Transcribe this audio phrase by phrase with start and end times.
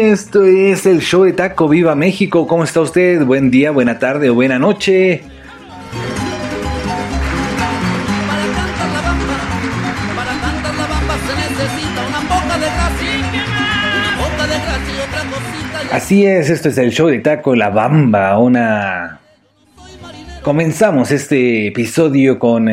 [0.00, 2.46] esto es el show de Taco Viva México.
[2.46, 3.24] ¿Cómo está usted?
[3.24, 5.22] Buen día, buena tarde o buena noche.
[15.92, 19.20] Así es, esto es el show de Taco La Bamba, una...
[20.42, 22.68] Comenzamos este episodio con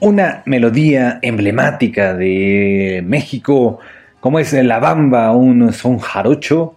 [0.00, 3.78] una melodía emblemática de México,
[4.22, 6.76] como es La Bamba, un son jarocho.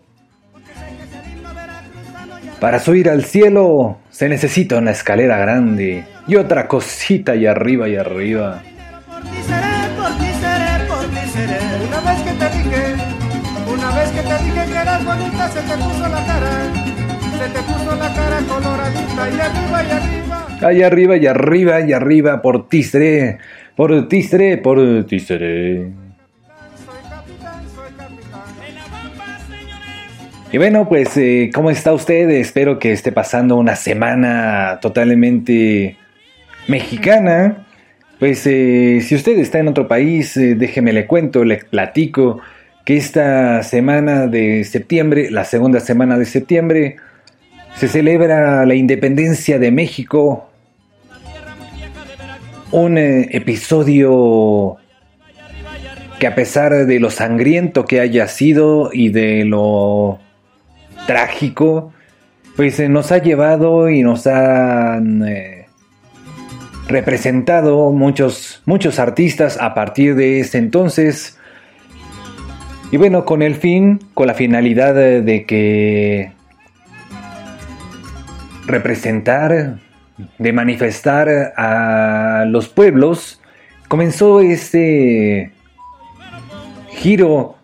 [2.60, 7.98] Para subir al cielo se necesita una escalera grande y otra cosita y arriba y
[7.98, 8.64] arriba.
[13.72, 16.50] Una vez que te dije que eras bonita, se te puso la cara.
[17.38, 20.48] Se te puso la cara coloradita y arriba y arriba.
[20.68, 23.38] Ahí arriba y arriba y arriba, por ti seré,
[23.76, 26.05] por ti seré, por ti seré.
[30.56, 32.30] Y bueno, pues, eh, ¿cómo está usted?
[32.30, 35.98] Espero que esté pasando una semana totalmente
[36.70, 37.68] mexicana.
[38.20, 42.40] Pues, eh, si usted está en otro país, eh, déjeme le cuento, le platico
[42.86, 46.96] que esta semana de septiembre, la segunda semana de septiembre,
[47.76, 50.50] se celebra la independencia de México.
[52.72, 54.78] Un eh, episodio
[56.18, 60.22] que a pesar de lo sangriento que haya sido y de lo
[61.06, 61.94] trágico,
[62.56, 65.68] pues eh, nos ha llevado y nos han eh,
[66.88, 71.38] representado muchos, muchos artistas a partir de ese entonces.
[72.92, 76.32] Y bueno, con el fin, con la finalidad de, que
[78.68, 79.80] representar,
[80.38, 83.42] de manifestar a los pueblos,
[83.88, 85.52] comenzó este
[86.92, 87.56] giro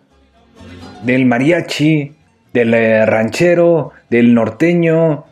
[1.02, 2.12] del mariachi,
[2.52, 5.24] del eh, ranchero, del norteño.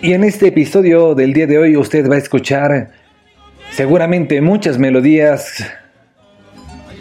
[0.00, 2.90] Y en este episodio del día de hoy usted va a escuchar
[3.70, 5.64] seguramente muchas melodías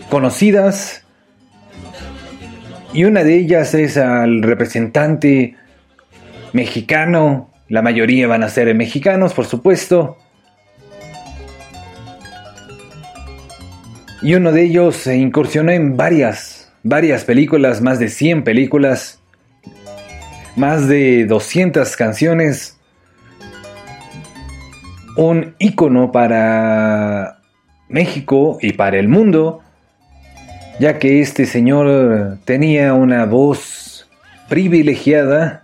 [0.09, 1.01] conocidas
[2.93, 5.55] y una de ellas es al representante
[6.51, 10.17] mexicano, la mayoría van a ser mexicanos, por supuesto.
[14.21, 19.19] Y uno de ellos se incursionó en varias, varias películas, más de 100 películas,
[20.55, 22.77] más de 200 canciones.
[25.17, 27.39] Un ícono para
[27.89, 29.61] México y para el mundo
[30.81, 34.09] ya que este señor tenía una voz
[34.49, 35.60] privilegiada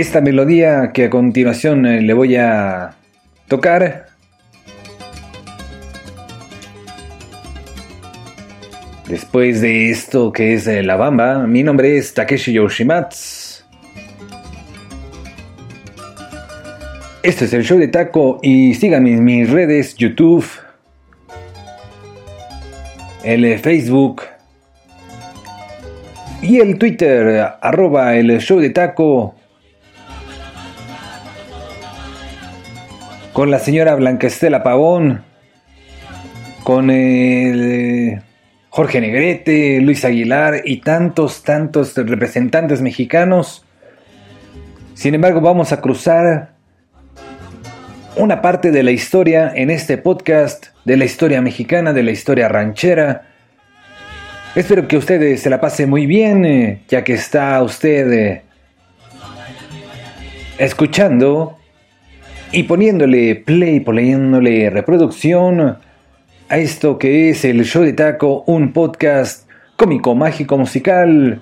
[0.00, 2.92] Esta melodía que a continuación eh, le voy a
[3.48, 4.06] tocar.
[9.06, 13.62] Después de esto que es eh, La Bamba, mi nombre es Takeshi Yoshimatsu.
[17.22, 20.46] Este es el show de Taco y síganme en mis redes YouTube,
[23.22, 24.22] el Facebook
[26.40, 29.34] y el Twitter arroba el show de Taco
[33.40, 35.24] con la señora Blanca Estela Pavón,
[36.62, 38.20] con el
[38.68, 43.64] Jorge Negrete, Luis Aguilar y tantos, tantos representantes mexicanos.
[44.92, 46.50] Sin embargo, vamos a cruzar
[48.16, 52.46] una parte de la historia en este podcast, de la historia mexicana, de la historia
[52.46, 53.22] ranchera.
[54.54, 58.42] Espero que usted se la pase muy bien, eh, ya que está usted eh,
[60.58, 61.56] escuchando
[62.52, 65.76] y poniéndole play, poniéndole reproducción
[66.48, 71.40] a esto que es el show de taco, un podcast cómico, mágico, musical.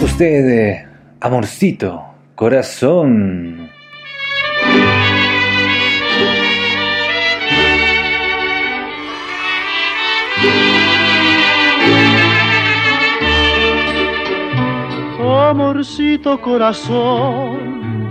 [0.00, 0.86] Usted, eh,
[1.20, 2.02] amorcito,
[2.34, 3.70] corazón.
[15.48, 17.65] Amorcito corazón,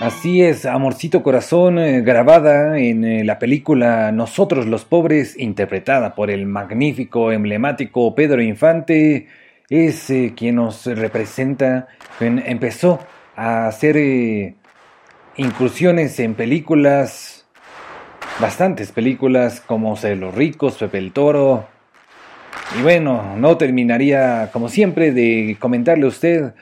[0.00, 6.30] Así es, Amorcito Corazón, eh, grabada en eh, la película Nosotros los Pobres, interpretada por
[6.30, 9.28] el magnífico, emblemático Pedro Infante,
[9.68, 11.88] es eh, quien nos representa,
[12.18, 12.98] empezó
[13.36, 14.54] a hacer
[15.36, 17.46] incursiones en películas,
[18.40, 21.66] bastantes películas como Ser los Ricos, Pepe el Toro,
[22.78, 26.54] y bueno, no terminaría como siempre de comentarle a usted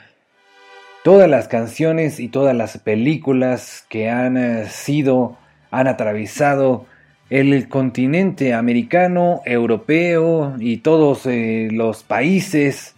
[1.08, 5.38] todas las canciones y todas las películas que han eh, sido,
[5.70, 6.84] han atravesado
[7.30, 12.94] el continente americano, europeo y todos eh, los países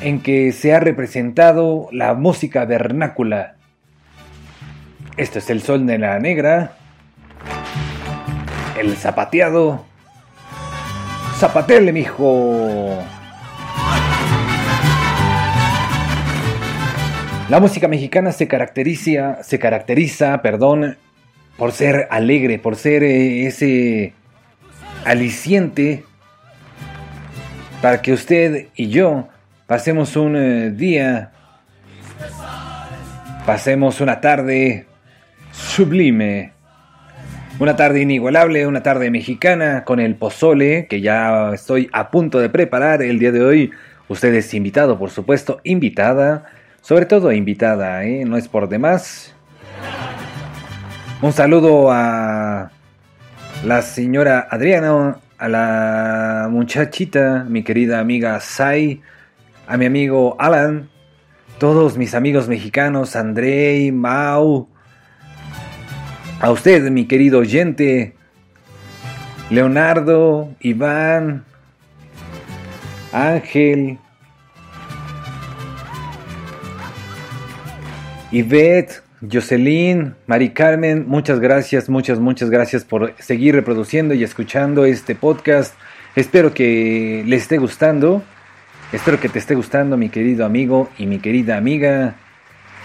[0.00, 3.56] en que se ha representado la música vernácula.
[5.16, 6.76] Esto es el sol de la negra,
[8.78, 9.84] el zapateado.
[11.40, 13.02] Zapatele, mijo.
[17.50, 20.96] La música mexicana se caracteriza, se caracteriza, perdón,
[21.58, 24.14] por ser alegre, por ser eh, ese
[25.04, 26.04] aliciente
[27.82, 29.28] para que usted y yo
[29.66, 31.32] pasemos un eh, día,
[33.44, 34.86] pasemos una tarde
[35.52, 36.54] sublime,
[37.58, 42.48] una tarde inigualable, una tarde mexicana con el pozole que ya estoy a punto de
[42.48, 43.70] preparar el día de hoy.
[44.08, 46.46] Usted es invitado, por supuesto, invitada
[46.84, 48.26] sobre todo invitada, ¿eh?
[48.26, 49.34] no es por demás.
[51.22, 52.72] Un saludo a
[53.64, 59.00] la señora Adriana, a la muchachita, mi querida amiga Sai,
[59.66, 60.90] a mi amigo Alan,
[61.56, 64.68] todos mis amigos mexicanos, Andrei, Mau,
[66.38, 68.14] a usted, mi querido oyente,
[69.48, 71.46] Leonardo, Iván,
[73.10, 74.00] Ángel,
[78.34, 79.00] Ivette,
[79.32, 85.72] Jocelyn, Mari Carmen, muchas gracias, muchas, muchas gracias por seguir reproduciendo y escuchando este podcast.
[86.16, 88.24] Espero que les esté gustando.
[88.92, 92.16] Espero que te esté gustando, mi querido amigo y mi querida amiga.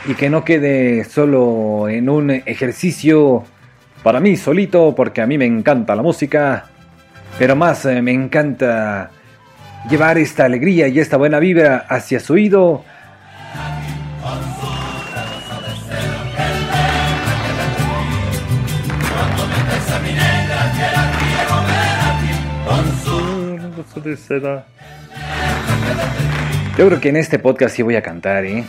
[0.08, 3.44] Y que no quede solo en un ejercicio
[4.04, 6.66] para mí solito, porque a mí me encanta la música.
[7.40, 9.10] Pero más eh, me encanta
[9.90, 12.84] llevar esta alegría y esta buena vibra hacia su oído
[26.78, 28.64] Yo creo que en este podcast sí voy a cantar, ¿eh?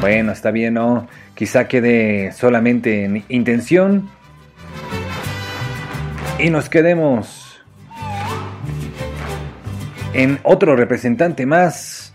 [0.00, 1.08] Bueno, está bien, ¿no?
[1.34, 4.08] Quizá quede solamente en intención.
[6.38, 7.62] Y nos quedemos
[10.12, 12.12] en otro representante más,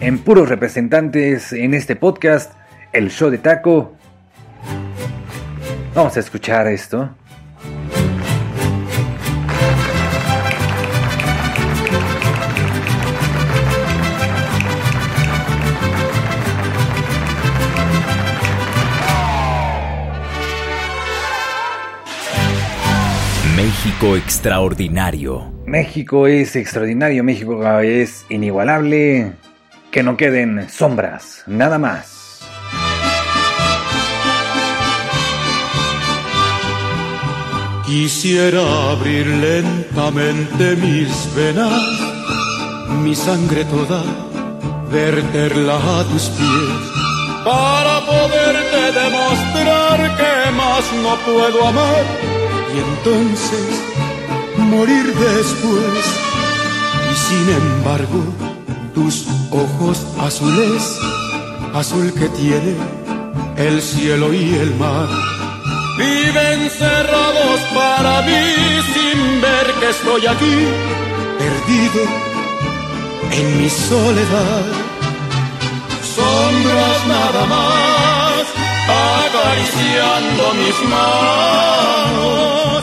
[0.00, 2.52] en puros representantes en este podcast,
[2.92, 3.96] el show de taco.
[5.94, 7.10] Vamos a escuchar esto.
[24.02, 25.52] México extraordinario.
[25.64, 29.34] México es extraordinario, México es inigualable.
[29.92, 32.40] Que no queden sombras, nada más.
[37.86, 42.00] Quisiera abrir lentamente mis venas,
[43.04, 44.02] mi sangre toda,
[44.90, 46.82] verterla a tus pies,
[47.44, 52.32] para poderte demostrar que más no puedo amar
[52.74, 53.91] y entonces
[54.72, 56.04] morir después.
[57.10, 58.20] Y sin embargo,
[58.94, 60.98] tus ojos azules,
[61.74, 62.74] azul que tiene
[63.56, 65.08] el cielo y el mar,
[65.98, 68.44] viven cerrados para mí
[68.94, 70.56] sin ver que estoy aquí,
[71.42, 72.02] perdido
[73.30, 74.64] en mi soledad.
[76.14, 78.42] Sombras nada más,
[79.24, 82.82] acariciando mis manos,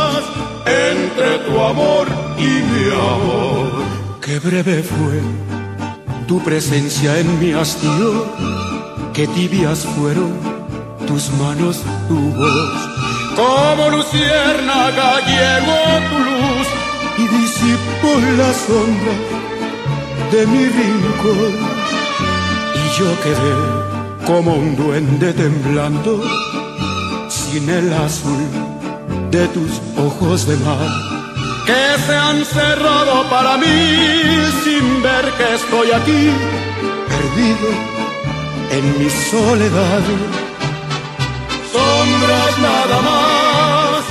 [1.45, 3.83] tu amor y mi amor.
[4.21, 5.21] Qué breve fue
[6.27, 8.25] tu presencia en mi hastío,
[9.13, 10.31] qué tibias fueron
[11.07, 12.91] tus manos, tu voz
[13.35, 16.67] como luciérnaga llegó tu luz
[17.17, 19.15] y disipó la sombra
[20.31, 21.53] de mi rincón.
[22.75, 26.21] Y yo quedé como un duende temblando
[27.29, 28.43] sin el azul
[29.31, 31.10] de tus ojos de mar
[31.65, 33.77] que se han cerrado para mí
[34.63, 36.31] sin ver que estoy aquí
[37.07, 37.69] perdido
[38.71, 40.01] en mi soledad
[41.71, 44.03] sombras nada más,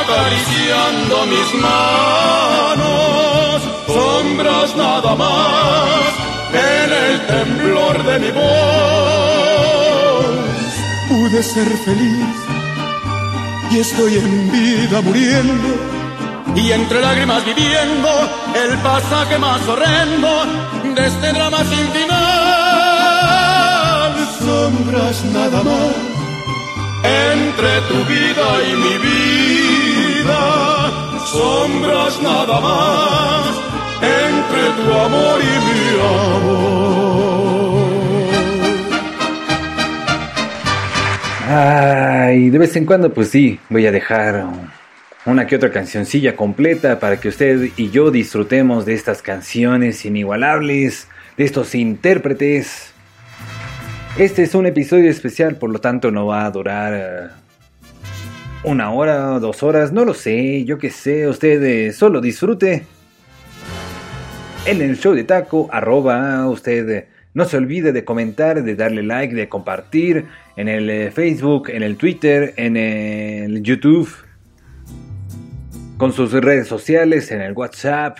[0.00, 6.02] acariciando mis manos, sombras nada más,
[6.52, 8.42] en el temblor de mi voz.
[11.08, 12.36] Pude ser feliz
[13.70, 16.01] y estoy en vida muriendo.
[16.54, 18.08] Y entre lágrimas viviendo
[18.54, 20.44] el pasaje más horrendo
[20.94, 22.12] de este drama sin final.
[24.38, 26.12] Sombras nada más
[27.04, 30.40] entre tu vida y mi vida,
[31.26, 33.46] sombras nada más,
[34.00, 36.72] entre tu amor y mi amor.
[41.48, 44.46] Ay, de vez en cuando, pues sí, voy a dejar
[45.24, 51.08] una que otra cancioncilla completa para que usted y yo disfrutemos de estas canciones inigualables,
[51.36, 52.92] de estos intérpretes
[54.18, 57.28] este es un episodio especial, por lo tanto no va a durar eh,
[58.62, 62.84] una hora, dos horas, no lo sé, yo qué sé, usted eh, solo disfrute.
[64.66, 69.02] En el show de taco, arroba, usted eh, no se olvide de comentar, de darle
[69.02, 70.26] like, de compartir
[70.56, 74.10] en el Facebook, en el Twitter, en el YouTube,
[76.02, 78.18] con sus redes sociales, en el WhatsApp.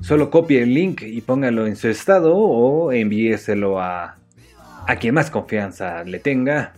[0.00, 4.16] Solo copie el link y póngalo en su estado o envíeselo a
[4.88, 6.72] a quien más confianza le tenga.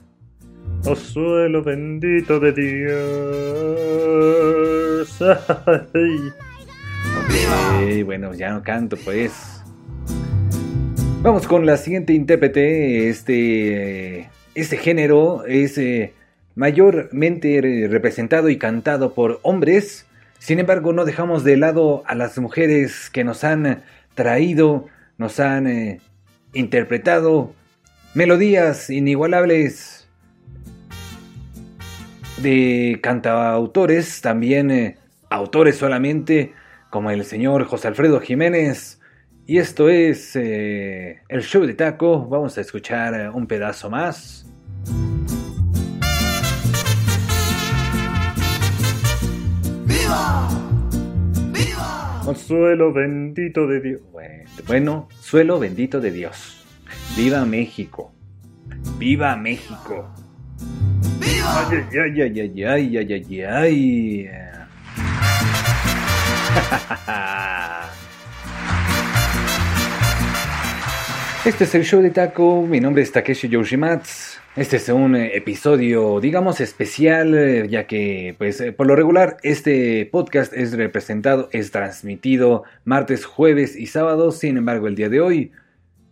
[0.84, 3.48] Oh suelo bendito de Dios.
[7.24, 9.62] Ok, bueno, ya no canto pues.
[11.22, 13.08] Vamos con la siguiente intérprete.
[13.08, 16.12] Este, este género es eh,
[16.54, 20.06] mayormente representado y cantado por hombres.
[20.38, 23.82] Sin embargo, no dejamos de lado a las mujeres que nos han
[24.14, 24.86] traído,
[25.18, 26.00] nos han eh,
[26.52, 27.54] interpretado
[28.14, 30.08] melodías inigualables
[32.38, 34.96] de cantautores, también eh,
[35.30, 36.52] autores solamente,
[36.90, 39.00] como el señor José Alfredo Jiménez.
[39.46, 42.26] Y esto es eh, el show de taco.
[42.28, 44.41] Vamos a escuchar un pedazo más.
[50.12, 50.48] ¡Viva!
[51.52, 52.34] ¡Viva!
[52.34, 54.02] suelo bendito de Dios.
[54.66, 56.62] Bueno, suelo bendito de Dios.
[57.16, 58.12] Viva México.
[58.98, 60.12] Viva México.
[61.18, 61.68] ¡Viva!
[61.70, 64.28] Ay, ay, ay, ay, ay, ay, ay.
[71.44, 72.62] Este es el show de Taco.
[72.62, 74.31] Mi nombre es Takeshi Yoshimatsu.
[74.54, 80.74] Este es un episodio, digamos, especial, ya que, pues, por lo regular, este podcast es
[80.74, 84.30] representado, es transmitido martes, jueves y sábado.
[84.30, 85.52] Sin embargo, el día de hoy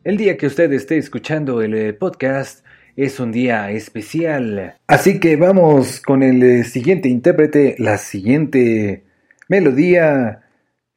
[0.03, 2.65] el día que usted esté escuchando el eh, podcast
[2.97, 4.77] es un día especial.
[4.87, 9.05] Así que vamos con el eh, siguiente intérprete, la siguiente
[9.49, 10.41] melodía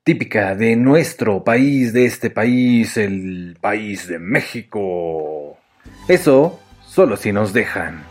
[0.06, 5.58] típica de nuestro país, de este país, el país de México.
[6.08, 6.62] Eso
[6.94, 8.04] solo si nos dejan.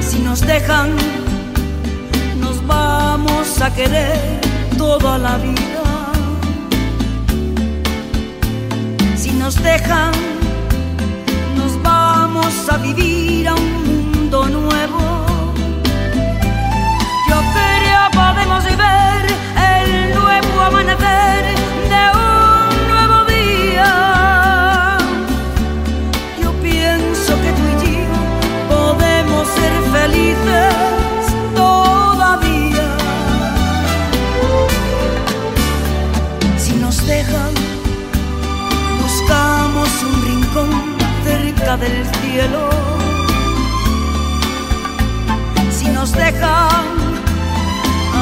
[0.00, 1.16] Si nos dejan
[3.62, 4.40] a querer
[4.76, 5.82] toda la vida.
[9.16, 10.12] Si nos dejan,
[11.56, 13.45] nos vamos a vivir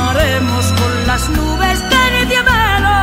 [0.09, 2.97] Haremos con las nubes del diamelo.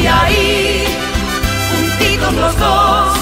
[0.00, 0.84] Y ahí,
[1.70, 3.16] juntitos los dos,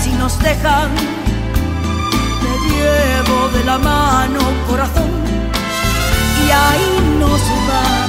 [0.02, 0.90] Si nos dejan,
[2.42, 5.10] te llevo de la mano, corazón,
[6.44, 6.88] y ahí
[7.20, 8.05] nos vamos.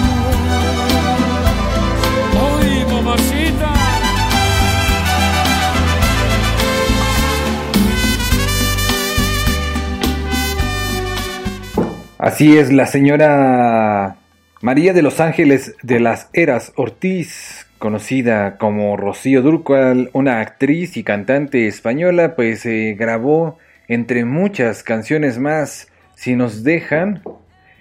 [12.28, 14.18] Así es, la señora
[14.62, 21.04] María de los Ángeles de las Heras Ortiz, conocida como Rocío Durcal, una actriz y
[21.04, 23.58] cantante española, pues eh, grabó
[23.88, 27.24] entre muchas canciones más, si nos dejan,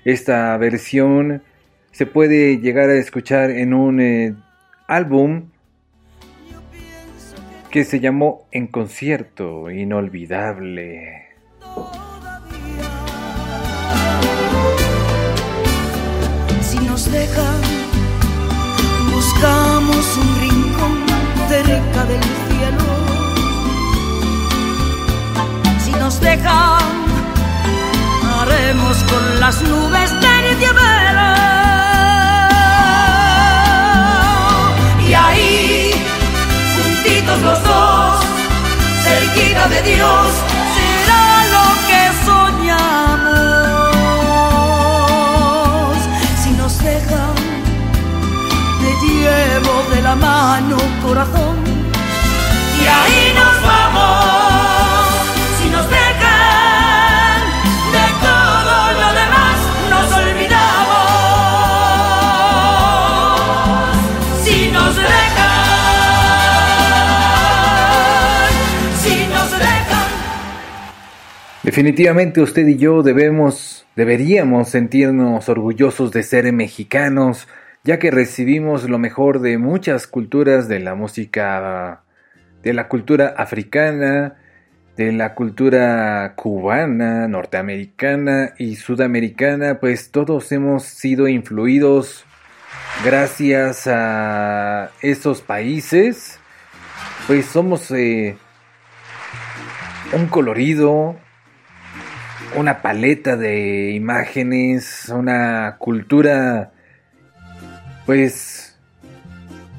[0.05, 1.43] esta versión
[1.91, 4.35] se puede llegar a escuchar en un eh,
[4.87, 5.51] álbum
[7.71, 11.27] que se llamó En concierto, inolvidable.
[16.63, 17.61] Si nos dejan,
[19.13, 21.07] buscamos un rincón
[21.49, 22.85] cerca del cielo.
[25.81, 26.81] Si nos dejan,
[28.41, 30.59] haremos con las nubes del
[35.09, 35.91] Y ahí,
[36.75, 38.25] juntitos los dos,
[39.05, 40.27] cerquita de Dios,
[71.77, 77.49] Definitivamente usted y yo debemos, deberíamos sentirnos orgullosos de ser mexicanos,
[77.85, 82.01] ya que recibimos lo mejor de muchas culturas de la música,
[82.63, 84.37] de la cultura africana,
[84.97, 92.25] de la cultura cubana, norteamericana y sudamericana, pues todos hemos sido influidos
[93.05, 96.41] gracias a esos países,
[97.27, 98.39] pues somos eh,
[100.15, 101.17] un colorido,
[102.55, 106.73] una paleta de imágenes, una cultura,
[108.05, 108.79] pues,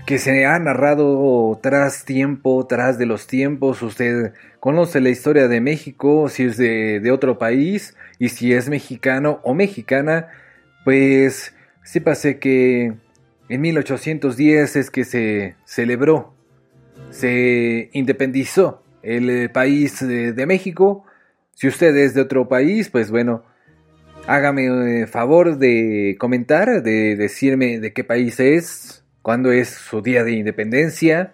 [0.05, 3.81] que se ha narrado tras tiempo, tras de los tiempos.
[3.81, 9.39] Usted conoce la historia de México, si es de, otro país, y si es mexicano
[9.43, 10.27] o mexicana,
[10.83, 11.53] pues
[11.83, 12.93] sépase que
[13.49, 16.33] en 1810 es que se celebró,
[17.11, 21.06] se independizó el eh, país de México.
[21.57, 23.43] Si usted es de otro país, pues bueno,
[24.27, 30.23] hágame eh, favor de comentar, de decirme de qué país es, cuándo es su día
[30.23, 31.33] de independencia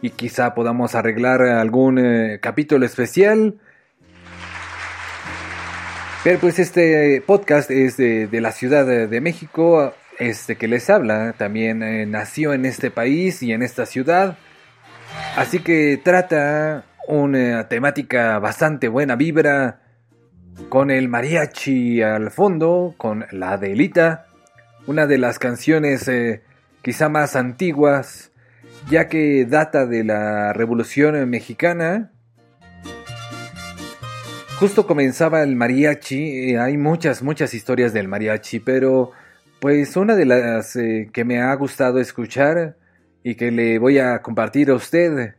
[0.00, 3.58] y quizá podamos arreglar algún eh, capítulo especial.
[6.22, 11.34] Pero pues este podcast es de, la Ciudad de, de México, este que les habla,
[11.36, 14.38] también eh, nació en este país y en esta ciudad.
[15.34, 19.80] Así que trata una temática bastante buena vibra,
[20.68, 24.26] con el mariachi al fondo, con la Adelita,
[24.86, 26.42] una de las canciones eh,
[26.82, 28.32] quizá más antiguas,
[28.88, 32.12] ya que data de la Revolución Mexicana.
[34.58, 39.12] Justo comenzaba el mariachi, eh, hay muchas, muchas historias del mariachi, pero
[39.60, 42.76] pues una de las eh, que me ha gustado escuchar
[43.22, 45.34] y que le voy a compartir a usted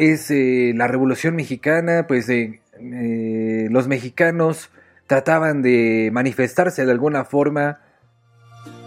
[0.00, 4.70] es eh, la Revolución Mexicana, pues eh, eh, los mexicanos
[5.06, 7.80] trataban de manifestarse de alguna forma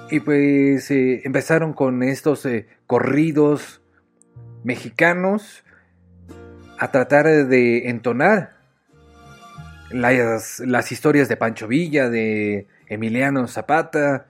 [0.10, 2.48] y pues empezaron con estos
[2.88, 3.82] corridos
[4.64, 5.64] mexicanos
[6.80, 8.58] a tratar de entonar
[9.92, 14.28] las, las historias de Pancho Villa, de Emiliano Zapata.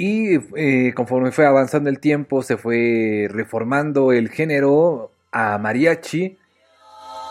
[0.00, 6.38] Y eh, conforme fue avanzando el tiempo, se fue reformando el género a mariachi.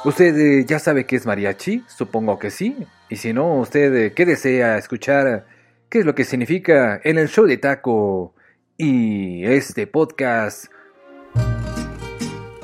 [0.03, 1.86] ¿Usted eh, ya sabe qué es mariachi?
[1.88, 2.75] Supongo que sí.
[3.08, 5.45] Y si no, usted eh, qué desea escuchar
[5.88, 8.34] qué es lo que significa en el show de taco
[8.75, 10.65] y este podcast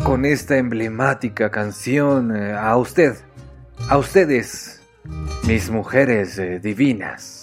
[0.04, 3.16] con esta emblemática canción a usted,
[3.88, 4.82] a ustedes,
[5.48, 7.43] mis mujeres divinas.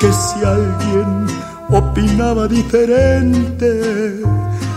[0.00, 1.26] que si alguien
[1.68, 3.70] opinaba diferente,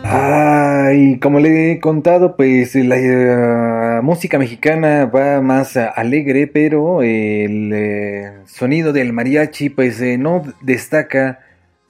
[0.04, 7.72] Ay, como le he contado, pues la eh, música mexicana va más alegre, pero el
[7.72, 11.38] eh, sonido del mariachi pues eh, no destaca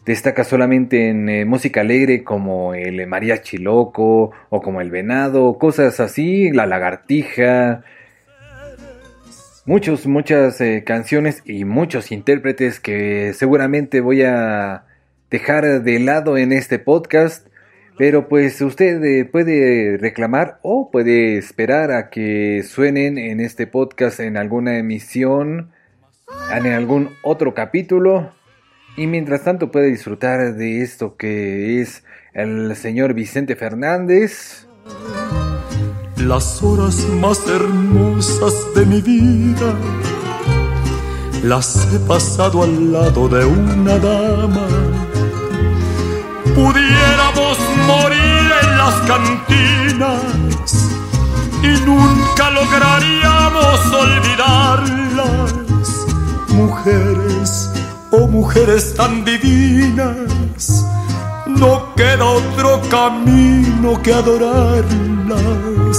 [0.05, 6.01] destaca solamente en eh, música alegre como el mariachi loco o como el venado, cosas
[6.01, 7.85] así, la lagartija.
[9.65, 14.87] Muchos, muchas eh, canciones y muchos intérpretes que seguramente voy a
[15.31, 17.47] dejar de lado en este podcast.
[17.97, 24.19] Pero pues usted eh, puede reclamar o puede esperar a que suenen en este podcast
[24.19, 25.71] en alguna emisión,
[26.53, 28.33] en algún otro capítulo.
[28.97, 34.67] Y mientras tanto puede disfrutar de esto que es el señor Vicente Fernández.
[36.17, 39.75] Las horas más hermosas de mi vida
[41.43, 44.67] las he pasado al lado de una dama.
[46.55, 50.23] Pudiéramos morir en las cantinas
[51.63, 55.55] y nunca lograríamos olvidarlas.
[56.51, 57.42] Mujeres
[58.13, 60.85] oh mujeres tan divinas,
[61.47, 65.99] no queda otro camino que adorarlas.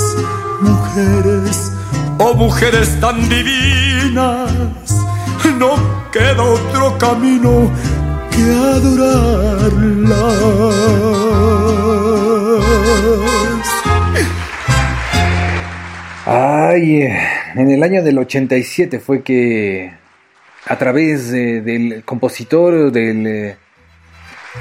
[0.62, 1.72] Mujeres,
[2.20, 4.52] oh mujeres tan divinas,
[5.58, 5.76] no
[6.12, 7.72] queda otro camino
[8.30, 10.14] que adorarlas.
[16.26, 17.08] Ay,
[17.56, 20.03] en el año del 87 fue que
[20.66, 23.58] a través del compositor, del eh,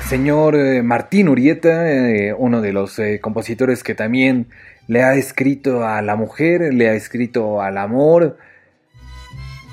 [0.08, 4.48] señor eh, Martín Urieta, eh, uno de los compositores que también
[4.88, 8.36] le ha escrito a la mujer, le ha escrito al amor,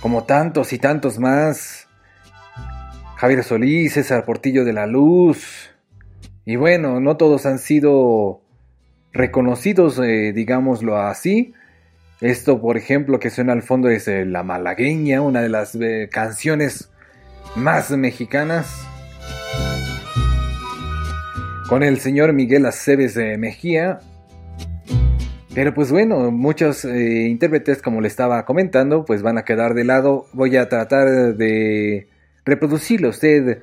[0.01, 1.87] como tantos y tantos más.
[3.15, 5.71] Javier Solís, César Portillo de la Luz.
[6.45, 8.41] Y bueno, no todos han sido
[9.11, 11.53] reconocidos, digámoslo así,
[12.21, 16.09] esto, por ejemplo, que suena al fondo es eh, La Malagueña, una de las eh,
[16.11, 16.89] canciones
[17.55, 18.85] más mexicanas.
[21.69, 23.99] Con el señor Miguel Aceves de Mejía.
[25.55, 29.85] Pero pues bueno, muchos eh, intérpretes, como le estaba comentando, pues van a quedar de
[29.85, 30.25] lado.
[30.33, 32.07] Voy a tratar de
[32.43, 33.61] reproducirle a usted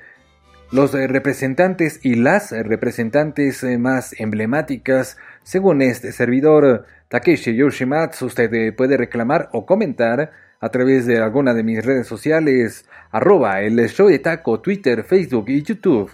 [0.73, 8.97] los representantes y las representantes más emblemáticas, según este servidor Takeshi Yoshimatsu, usted eh, puede
[8.97, 14.19] reclamar o comentar a través de alguna de mis redes sociales, arroba el show de
[14.19, 16.11] taco, Twitter, Facebook y YouTube.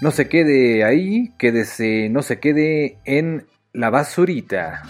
[0.00, 4.82] No se quede ahí, quédese, no se quede en la basurita.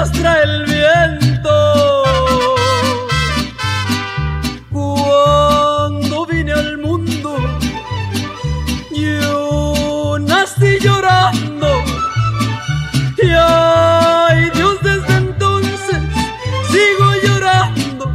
[0.00, 2.04] Arrastra el viento.
[4.70, 7.36] Cuando vine al mundo,
[8.92, 11.68] yo nací llorando.
[13.22, 16.00] Y ay Dios, desde entonces
[16.70, 18.10] sigo llorando,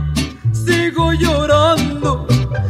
[0.54, 2.28] sigo llorando.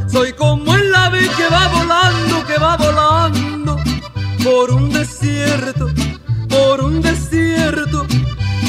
[0.08, 3.78] Soy como el ave que va volando, que va volando
[4.44, 5.88] por un desierto,
[6.50, 8.06] por un desierto.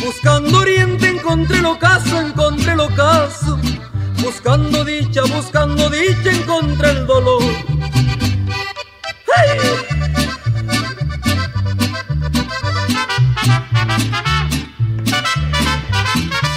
[0.06, 3.58] Buscando oriente encontré el ocaso, encontré el ocaso.
[4.22, 7.42] Buscando dicha, buscando dicha, encontré el dolor.
[9.36, 9.58] ¡Ay!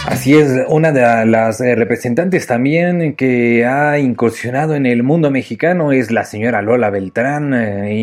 [0.06, 5.92] Así es, una de las eh, representantes también que ha incursionado en el mundo mexicano
[5.92, 7.96] es la señora Lola Beltrán, eh,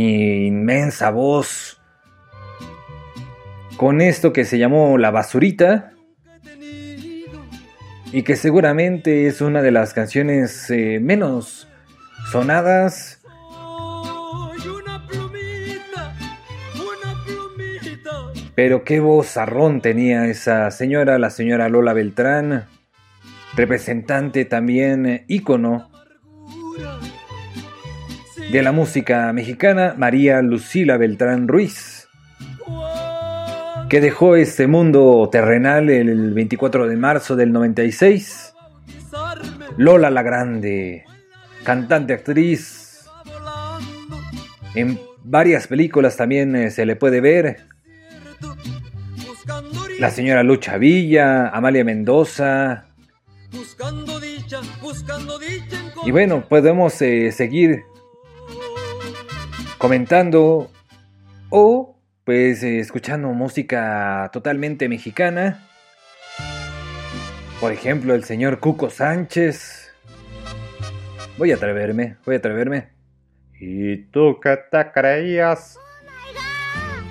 [0.47, 1.76] inmensa voz,
[3.77, 5.93] con esto que se llamó La Basurita,
[8.13, 11.69] y que seguramente es una de las canciones eh, menos
[12.31, 13.21] sonadas,
[18.55, 22.65] pero qué vozarrón tenía esa señora, la señora Lola Beltrán,
[23.55, 25.91] representante también eh, ícono
[28.51, 31.96] de la música mexicana, María Lucila Beltrán Ruiz,
[33.89, 38.55] que dejó este mundo terrenal el 24 de marzo del 96.
[39.77, 41.05] Lola la Grande,
[41.65, 42.87] cantante, actriz,
[44.75, 47.67] en varias películas también eh, se le puede ver.
[49.99, 52.87] La señora Lucha Villa, Amalia Mendoza,
[56.05, 57.85] Y bueno, podemos eh, seguir
[59.79, 60.71] comentando
[61.51, 61.96] o
[62.27, 65.65] pues eh, escuchando música totalmente mexicana.
[67.61, 69.95] Por ejemplo, el señor Cuco Sánchez.
[71.39, 72.89] Voy a atreverme, voy a atreverme.
[73.61, 75.79] ¿Y tú qué te creías?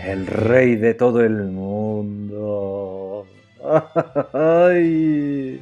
[0.04, 3.26] El rey de todo el mundo.
[4.34, 5.62] Ay.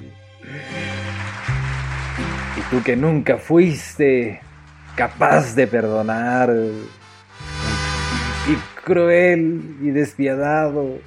[2.58, 4.42] Y tú que nunca fuiste
[4.96, 6.52] capaz de perdonar.
[8.84, 10.98] Cruel y despiadado,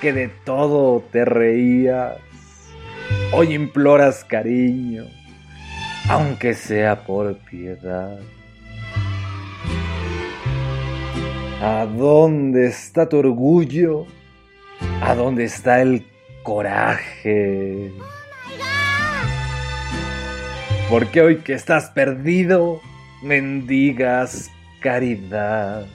[0.00, 2.18] que de todo te reías.
[3.32, 5.06] Hoy imploras cariño,
[6.08, 8.20] aunque sea por piedad.
[11.60, 14.06] ¿A dónde está tu orgullo?
[15.02, 16.06] ¿A dónde está el
[16.44, 17.90] coraje?
[20.88, 22.80] Porque hoy que estás perdido,
[23.22, 24.48] mendigas
[24.80, 25.86] caridad.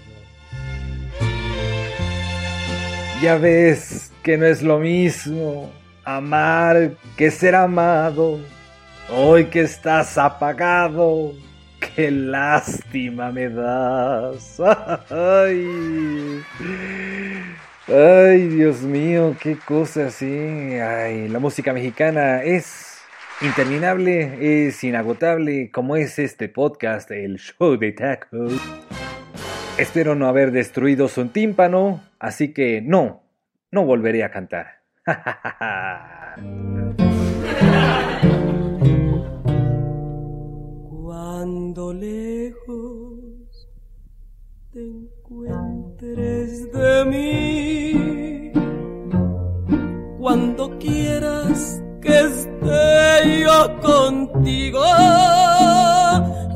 [3.21, 5.71] Ya ves que no es lo mismo
[6.03, 8.39] amar que ser amado.
[9.09, 11.33] Hoy que estás apagado,
[11.79, 14.59] qué lástima me das.
[15.09, 16.43] Ay,
[17.87, 20.25] ay, Dios mío, qué cosa así.
[20.25, 22.99] Ay, la música mexicana es
[23.41, 28.53] interminable, es inagotable, como es este podcast, el show de tacos.
[29.77, 33.23] Espero no haber destruido su tímpano, así que no,
[33.71, 34.67] no volveré a cantar.
[41.03, 43.67] Cuando lejos
[44.71, 48.51] te encuentres de mí,
[50.17, 54.81] cuando quieras que esté yo contigo,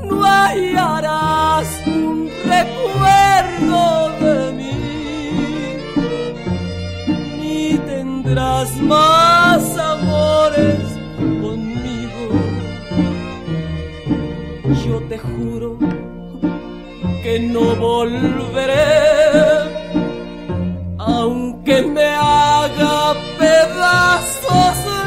[0.10, 4.74] no hallarás un recuerdo de mí,
[7.40, 10.80] ni tendrás más amores
[11.42, 12.24] conmigo.
[14.86, 15.78] Yo te juro
[17.24, 18.90] que no volveré,
[20.98, 24.99] aunque me haga pedazos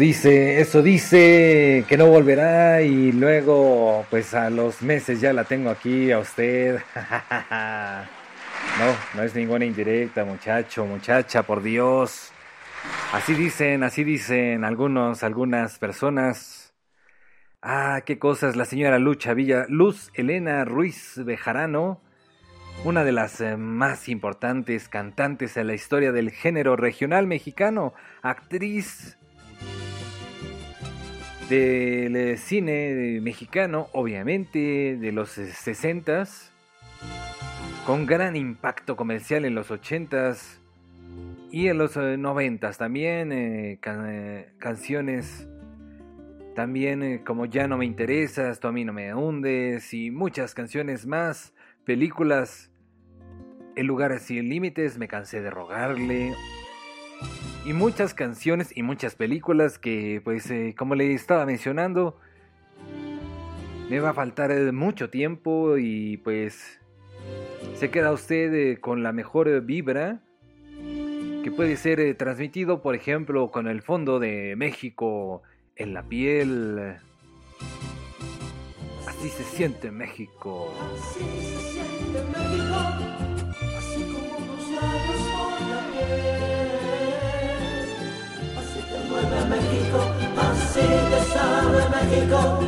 [0.00, 5.70] dice, eso dice que no volverá y luego pues a los meses ya la tengo
[5.70, 6.80] aquí a usted.
[8.78, 12.30] No, no es ninguna indirecta, muchacho, muchacha, por Dios.
[13.12, 16.74] Así dicen, así dicen algunos, algunas personas.
[17.62, 22.00] Ah, qué cosas, la señora Lucha Villa, Luz Elena Ruiz Bejarano,
[22.84, 29.18] una de las eh, más importantes cantantes en la historia del género regional mexicano, actriz
[31.50, 36.50] del eh, cine mexicano, obviamente, de los eh, sesentas
[37.84, 40.60] con gran impacto comercial en los 80s
[41.50, 45.48] y en los 90s también eh, eh, canciones
[46.54, 50.54] también eh, como Ya no me interesas, Tú a mí no me hundes y muchas
[50.54, 51.52] canciones más,
[51.84, 52.70] películas
[53.74, 56.34] En lugares sin límites, Me cansé de rogarle
[57.64, 62.18] y muchas canciones y muchas películas que pues como le estaba mencionando
[63.90, 66.80] me va a faltar mucho tiempo y pues
[67.74, 70.20] se queda usted eh, con la mejor eh, vibra
[71.42, 75.42] que puede ser eh, transmitido, por ejemplo, con el fondo de México
[75.76, 76.98] en la piel.
[79.06, 80.72] Así se siente México.
[80.94, 81.99] Así se siente
[90.70, 92.60] así te sabe México,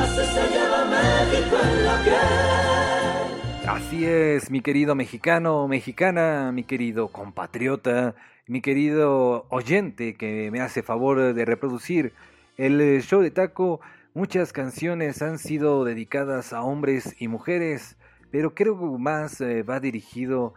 [0.00, 3.68] así se lleva México en la piel.
[3.68, 8.14] Así es, mi querido mexicano, mexicana, mi querido compatriota,
[8.46, 12.12] mi querido oyente que me hace favor de reproducir
[12.58, 13.80] el show de taco.
[14.12, 17.96] Muchas canciones han sido dedicadas a hombres y mujeres,
[18.30, 20.52] pero creo que más eh, va dirigido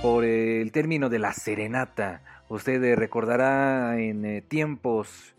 [0.00, 2.22] por el término de la serenata.
[2.48, 5.35] Usted recordará en eh, tiempos,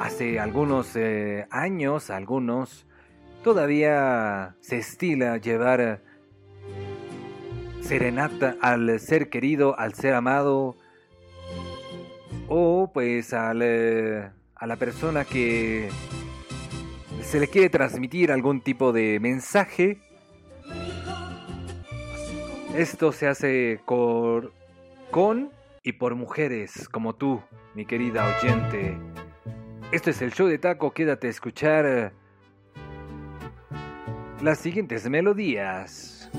[0.00, 2.86] hace algunos eh, años, algunos,
[3.44, 6.02] todavía se estila llevar
[7.80, 10.76] serenata al ser querido, al ser amado,
[12.48, 15.88] o pues al, eh, a la persona que
[17.22, 19.98] se le quiere transmitir algún tipo de mensaje.
[22.74, 25.50] Esto se hace con
[25.82, 27.42] y por mujeres como tú,
[27.74, 28.96] mi querida oyente.
[29.92, 32.12] Esto es el show de taco, quédate a escuchar
[34.40, 36.30] las siguientes melodías.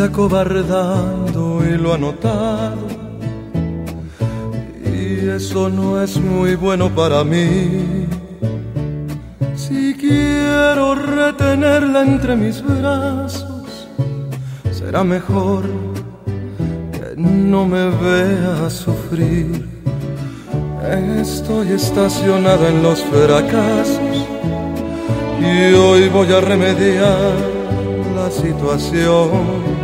[0.00, 2.86] Acobardando y lo ha notado.
[4.84, 8.06] Y eso no es muy bueno para mí.
[9.56, 13.88] Si quiero retenerla entre mis brazos,
[14.72, 15.64] será mejor
[16.92, 19.68] que no me vea sufrir.
[21.20, 24.26] Estoy estacionado en los fracasos
[25.40, 27.54] y hoy voy a remediar
[28.30, 29.83] situación.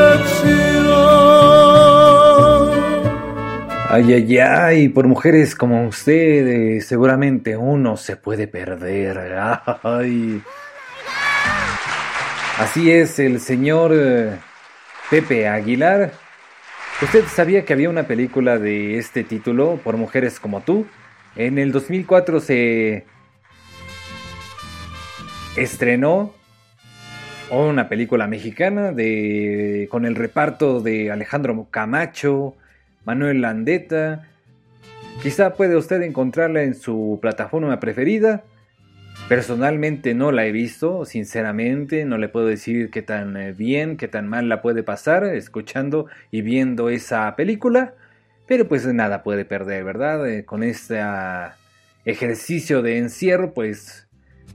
[3.93, 9.37] Ay, ay, ay, por mujeres como usted, seguramente uno se puede perder.
[9.83, 10.41] Ay.
[12.57, 14.37] Así es, el señor eh,
[15.09, 16.13] Pepe Aguilar.
[17.01, 20.87] ¿Usted sabía que había una película de este título, Por Mujeres como tú?
[21.35, 23.05] En el 2004 se
[25.57, 26.33] estrenó
[27.49, 32.55] una película mexicana de, con el reparto de Alejandro Camacho,
[33.05, 34.27] Manuel Landeta.
[35.21, 38.43] Quizá puede usted encontrarla en su plataforma preferida.
[39.27, 44.07] Personalmente no la he visto, sinceramente, no le puedo decir qué tan eh, bien, qué
[44.07, 47.93] tan mal la puede pasar escuchando y viendo esa película,
[48.47, 50.27] pero pues nada puede perder, ¿verdad?
[50.27, 51.55] Eh, con este ah,
[52.03, 54.07] ejercicio de encierro, pues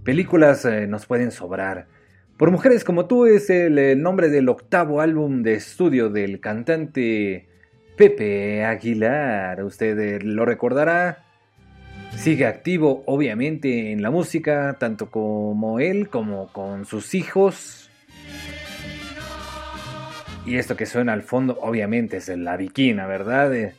[0.05, 1.87] películas eh, nos pueden sobrar.
[2.37, 7.47] Por Mujeres como tú es el nombre del octavo álbum de estudio del cantante
[7.97, 9.65] Pepe Aguilar.
[9.65, 11.27] Usted lo recordará
[12.17, 17.91] Sigue activo obviamente en la música, tanto como él como con sus hijos.
[20.47, 23.55] Y esto que suena al fondo obviamente es la viquina, ¿verdad?
[23.55, 23.75] Eh,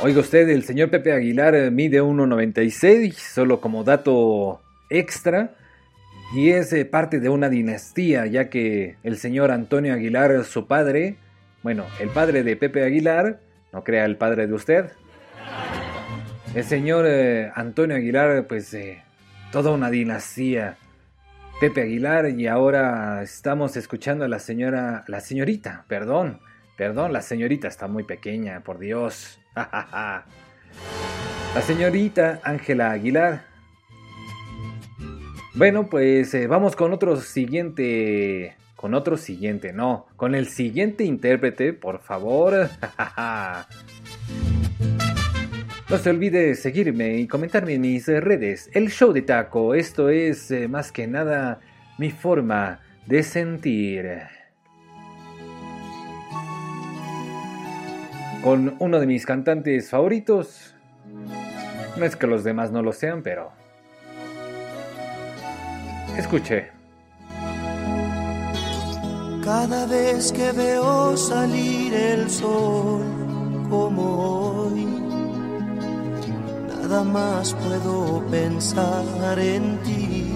[0.00, 5.56] Oiga usted, el señor Pepe Aguilar eh, mide 1,96, solo como dato extra,
[6.32, 11.16] y es eh, parte de una dinastía, ya que el señor Antonio Aguilar, su padre,
[11.62, 13.40] bueno, el padre de Pepe Aguilar,
[13.72, 14.90] no crea el padre de usted.
[16.54, 19.02] El señor eh, Antonio Aguilar, pues eh,
[19.52, 20.78] toda una dinastía.
[21.60, 26.40] Pepe Aguilar y ahora estamos escuchando a la señora, la señorita, perdón,
[26.76, 29.40] perdón, la señorita está muy pequeña, por Dios.
[29.54, 30.24] la
[31.62, 33.55] señorita Ángela Aguilar.
[35.56, 41.72] Bueno, pues eh, vamos con otro siguiente con otro siguiente, no, con el siguiente intérprete,
[41.72, 42.68] por favor.
[45.88, 48.68] No se olvide seguirme y comentarme en mis redes.
[48.74, 51.60] El show de taco, esto es eh, más que nada
[51.96, 54.18] mi forma de sentir.
[58.42, 60.74] Con uno de mis cantantes favoritos.
[61.96, 63.65] No es que los demás no lo sean, pero...
[66.16, 66.70] Escuche.
[69.44, 73.04] Cada vez que veo salir el sol
[73.68, 74.86] como hoy,
[76.68, 80.34] nada más puedo pensar en ti,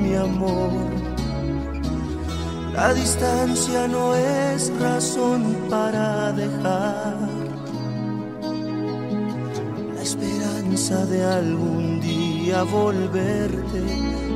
[0.00, 0.72] mi amor.
[2.72, 7.16] La distancia no es razón para dejar
[9.94, 14.35] la esperanza de algún día volverte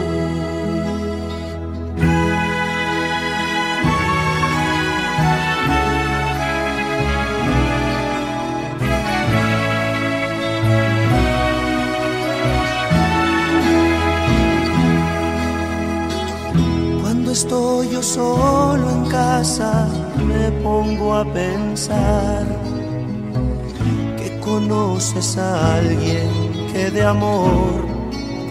[24.17, 26.29] Que conoces a alguien
[26.71, 27.85] que de amor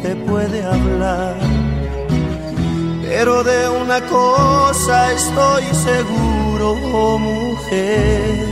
[0.03, 1.37] te puede hablar.
[3.03, 8.47] Pero de una cosa estoy seguro, oh mujer,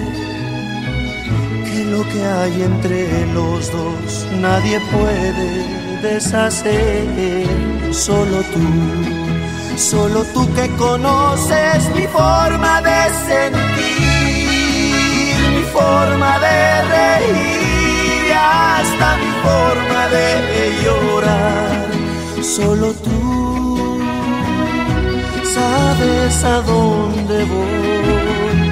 [1.64, 5.48] que lo que hay entre los dos nadie puede
[6.02, 7.46] deshacer,
[7.92, 9.18] solo tú
[9.78, 13.67] Solo tú que conoces mi forma de sentir,
[15.78, 16.60] forma de
[16.94, 20.26] reír hasta mi forma de
[20.82, 21.86] llorar.
[22.42, 23.20] Solo tú
[25.56, 28.68] sabes a dónde voy.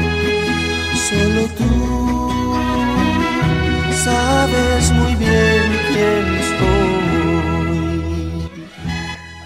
[1.09, 1.73] Solo tú
[4.05, 6.37] sabes muy bien quién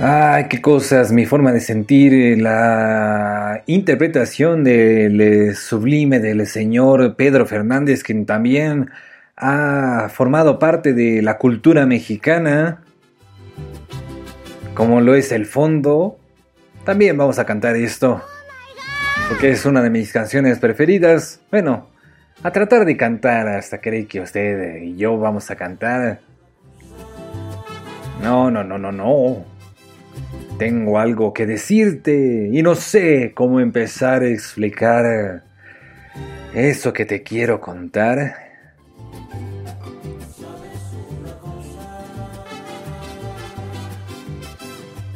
[0.03, 3.40] Ay, qué cosas, mi forma de sentir, la
[3.75, 8.91] interpretación del eh, sublime del señor Pedro Fernández, quien también
[9.37, 12.83] ha formado parte de la cultura mexicana,
[14.75, 16.19] como lo es el fondo.
[16.85, 18.23] También vamos a cantar esto,
[19.29, 21.41] porque es una de mis canciones preferidas.
[21.51, 21.89] Bueno,
[22.43, 26.21] a tratar de cantar hasta creer que usted y yo vamos a cantar.
[28.23, 29.60] No, no, no, no, no.
[30.61, 35.43] Tengo algo que decirte y no sé cómo empezar a explicar
[36.53, 38.35] eso que te quiero contar.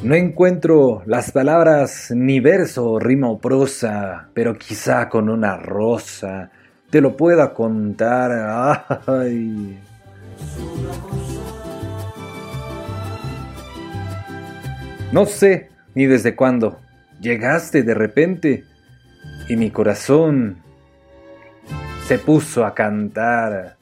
[0.03, 6.51] No encuentro las palabras ni verso, rima o prosa, pero quizá con una rosa
[6.89, 8.31] te lo pueda contar.
[9.07, 9.79] Ay.
[15.15, 16.81] No sé ni desde cuándo.
[17.21, 18.65] Llegaste de repente
[19.49, 20.57] y mi corazón
[22.09, 23.77] se puso a cantar.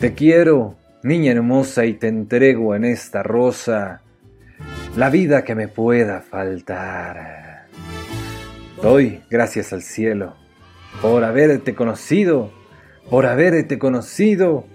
[0.00, 4.02] Te quiero, niña hermosa, y te entrego en esta rosa
[4.98, 7.68] la vida que me pueda faltar.
[8.82, 10.36] Doy gracias al cielo
[11.00, 12.52] por haberte conocido,
[13.08, 14.66] por haberte conocido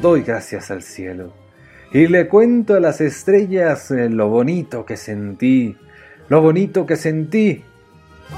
[0.00, 1.32] doy gracias al cielo
[1.92, 5.76] y le cuento a las estrellas eh, lo bonito que sentí,
[6.28, 7.64] lo bonito que sentí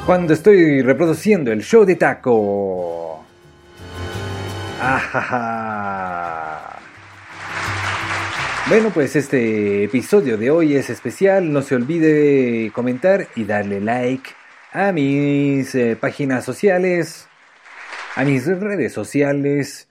[0.07, 3.25] cuando estoy reproduciendo el show de taco.
[4.81, 6.79] Ajaja.
[8.69, 11.53] Bueno, pues este episodio de hoy es especial.
[11.53, 14.31] No se olvide comentar y darle like
[14.73, 17.27] a mis eh, páginas sociales,
[18.15, 19.88] a mis redes sociales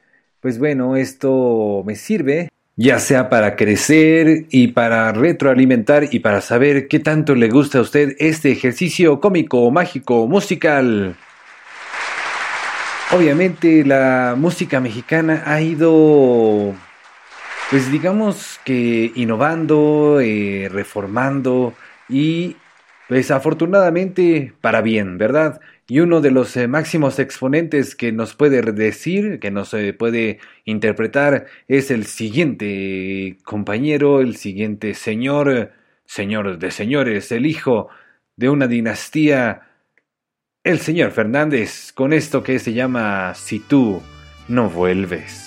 [0.48, 6.88] pues bueno, esto me sirve ya sea para crecer y para retroalimentar y para saber
[6.88, 11.18] qué tanto le gusta a usted este ejercicio cómico, mágico, musical.
[13.12, 16.74] Obviamente la música mexicana ha ido,
[17.70, 21.74] pues digamos que innovando, eh, reformando
[22.08, 22.56] y
[23.10, 25.60] pues afortunadamente para bien, ¿verdad?
[25.90, 30.40] Y uno de los eh, máximos exponentes que nos puede decir, que nos eh, puede
[30.66, 35.72] interpretar, es el siguiente compañero, el siguiente señor,
[36.06, 37.88] señor de señores, el hijo
[38.36, 39.62] de una dinastía,
[40.64, 44.02] el señor Fernández, con esto que se llama Si tú
[44.50, 45.47] no vuelves.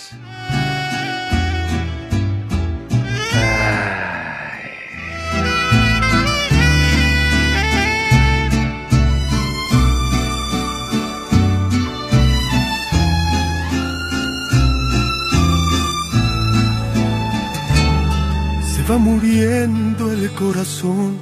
[18.91, 21.17] Va muriendo el corazón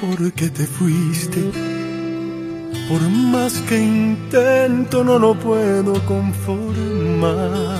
[0.00, 1.40] porque te fuiste.
[2.88, 7.78] Por más que intento no lo puedo conformar.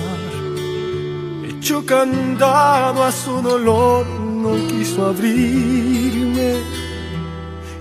[1.49, 4.05] Hecho candado a su dolor,
[4.43, 6.51] no quiso abrirme.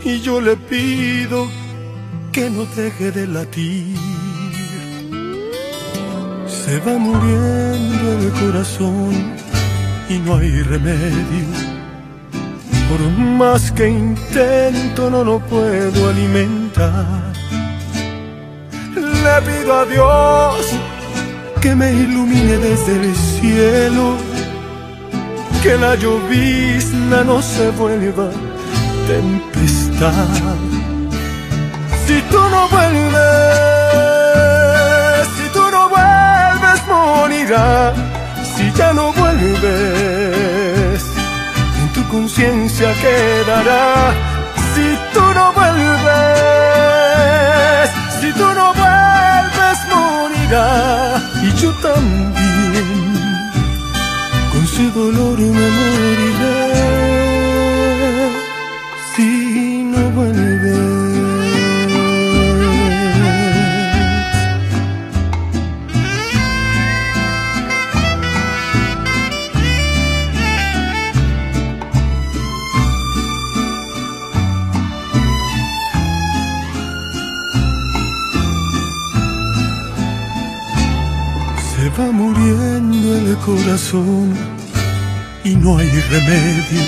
[0.05, 1.47] Y yo le pido
[2.33, 3.97] que no deje de latir.
[6.47, 9.42] Se va muriendo el corazón
[10.13, 11.47] y no hay remedio.
[12.89, 17.33] Por más que intento no lo puedo alimentar.
[18.95, 20.67] Le pido a Dios
[21.61, 24.17] que me ilumine desde el cielo,
[25.63, 28.29] que la llovizna no se vuelva
[29.07, 30.57] tempestad.
[32.07, 33.23] Si tú no vuelves,
[35.37, 38.12] si tú no vuelves, morirá
[38.63, 41.03] si ya no vuelves,
[41.81, 44.15] en tu conciencia quedará.
[44.73, 45.91] Si tú no vuelves,
[48.21, 50.69] si tú no vuelves, morirá.
[51.43, 52.89] Y yo también,
[54.53, 56.61] con su dolor me moriré.
[59.15, 59.29] Si
[59.93, 60.92] no vuelves.
[82.11, 84.35] Muriendo el corazón
[85.45, 86.83] y no hay remedio.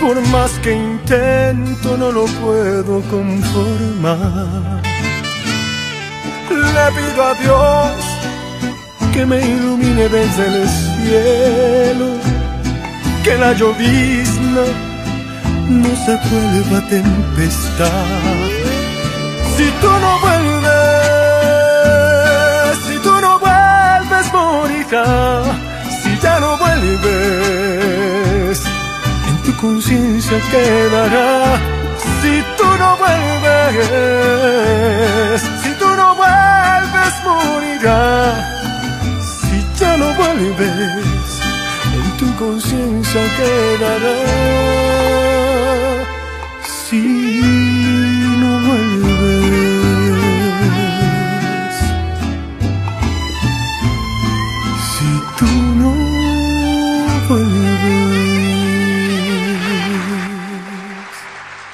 [0.00, 4.82] Por más que intento no lo puedo conformar.
[6.50, 8.12] Le pido a Dios
[9.12, 12.08] que me ilumine desde el cielo,
[13.24, 14.64] que la llovizna
[15.68, 17.92] no se vuelva tempestad.
[19.56, 21.11] Si tú no vuelves
[26.02, 26.92] si ya no vuelves.
[29.28, 31.58] En tu conciencia quedará
[32.20, 33.82] si tú no vuelves.
[35.62, 38.52] Si tú no vuelves, morirá
[40.16, 41.40] vuelves,
[41.94, 44.16] en tu conciencia quedará.
[46.64, 47.91] Si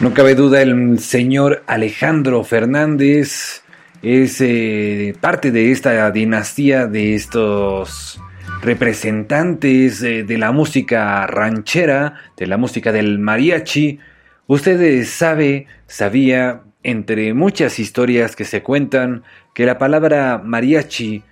[0.01, 3.65] No cabe duda, el señor Alejandro Fernández
[4.01, 8.21] es eh, parte de esta dinastía de estos
[8.63, 13.99] representantes eh, de la música ranchera, de la música del mariachi.
[14.47, 21.25] Usted sabe, sabía, entre muchas historias que se cuentan, que la palabra mariachi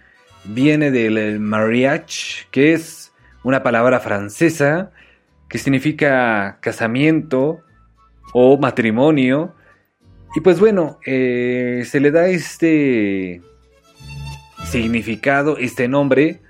[0.43, 3.13] viene del mariage, que es
[3.45, 4.91] una palabra francesa
[5.49, 7.61] que significa casamiento
[8.33, 9.55] o matrimonio.
[10.35, 13.41] Y pues bueno, eh, se le da este
[14.67, 16.41] significado, este nombre,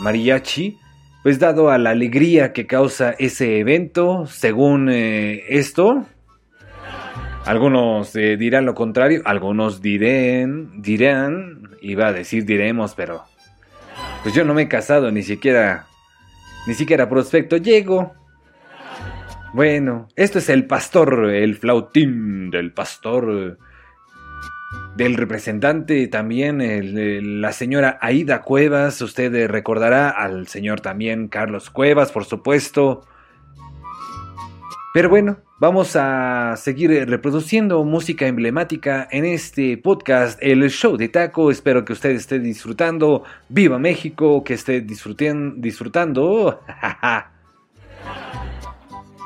[0.00, 0.78] mariachi,
[1.22, 6.04] pues dado a la alegría que causa ese evento, según eh, esto.
[7.44, 13.24] Algunos eh, dirán lo contrario, algunos dirán, dirán, iba a decir diremos, pero
[14.22, 15.86] pues yo no me he casado, ni siquiera,
[16.66, 18.14] ni siquiera prospecto, llego.
[19.54, 23.58] Bueno, esto es el pastor, el flautín del pastor,
[24.96, 26.60] del representante también,
[27.42, 33.06] la señora Aida Cuevas, usted recordará al señor también Carlos Cuevas, por supuesto.
[34.94, 41.50] Pero bueno, vamos a seguir reproduciendo música emblemática en este podcast, el show de taco.
[41.50, 43.24] Espero que usted esté disfrutando.
[43.48, 46.60] Viva México, que esté disfruten- disfrutando.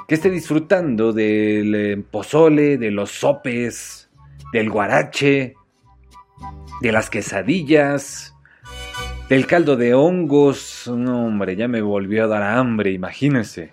[0.07, 4.09] que esté disfrutando del eh, pozole, de los sopes,
[4.53, 5.55] del guarache,
[6.81, 8.35] de las quesadillas,
[9.29, 10.91] del caldo de hongos.
[10.95, 13.73] No, hombre, ya me volvió a dar hambre, imagínense.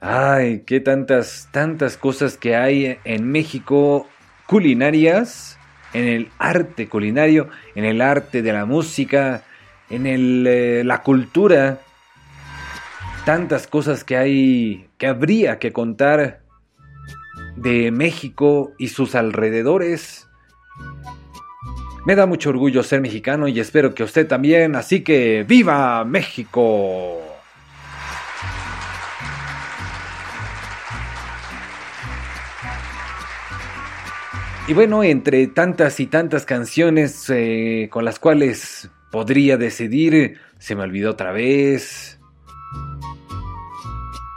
[0.00, 4.06] Ay, qué tantas, tantas cosas que hay en México
[4.46, 5.58] culinarias,
[5.92, 9.42] en el arte culinario, en el arte de la música,
[9.88, 11.80] en el, eh, la cultura.
[13.24, 16.40] Tantas cosas que hay, que habría que contar
[17.56, 20.28] de México y sus alrededores.
[22.06, 27.20] Me da mucho orgullo ser mexicano y espero que usted también, así que ¡viva México!
[34.70, 40.84] Y bueno, entre tantas y tantas canciones eh, con las cuales podría decidir, se me
[40.84, 42.19] olvidó otra vez.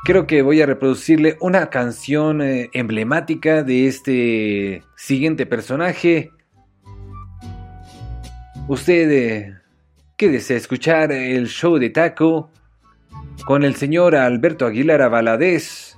[0.06, 6.30] Creo que voy a reproducirle una canción eh, emblemática de este siguiente personaje.
[8.68, 9.58] Usted eh,
[10.18, 12.52] quédese a escuchar el show de Taco
[13.46, 15.96] con el señor Alberto Aguilar Valadez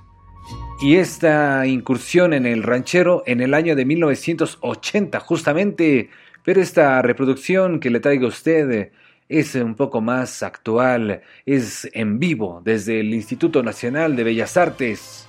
[0.80, 6.10] y esta incursión en el ranchero en el año de 1980 justamente,
[6.44, 8.92] pero esta reproducción que le traigo a usted
[9.28, 15.26] es un poco más actual, es en vivo desde el Instituto Nacional de Bellas Artes.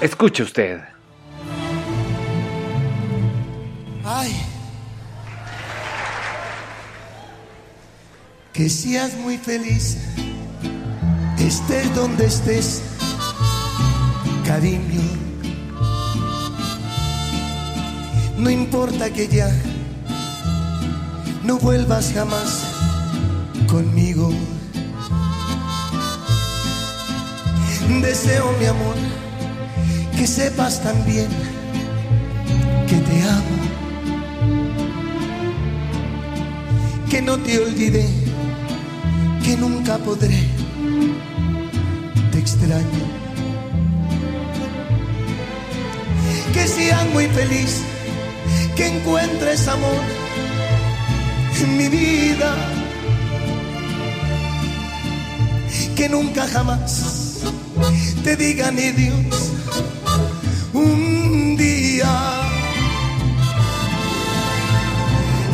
[0.00, 0.80] Escuche usted.
[4.04, 4.32] Ay.
[8.52, 9.96] Que seas muy feliz,
[11.38, 12.82] estés donde estés,
[14.44, 15.00] cariño.
[18.36, 19.50] No importa que ya
[21.50, 22.62] no vuelvas jamás
[23.66, 24.30] conmigo.
[28.00, 28.94] Deseo, mi amor,
[30.16, 31.28] que sepas también
[32.88, 33.56] que te amo.
[37.10, 38.08] que no te olvidé,
[39.44, 40.42] que nunca podré,
[42.30, 43.04] te extraño.
[46.54, 47.82] Que seas muy feliz,
[48.76, 50.29] que encuentres amor
[51.66, 52.56] mi vida,
[55.94, 57.40] que nunca jamás
[58.24, 59.52] te diga ni Dios
[60.72, 62.08] un día.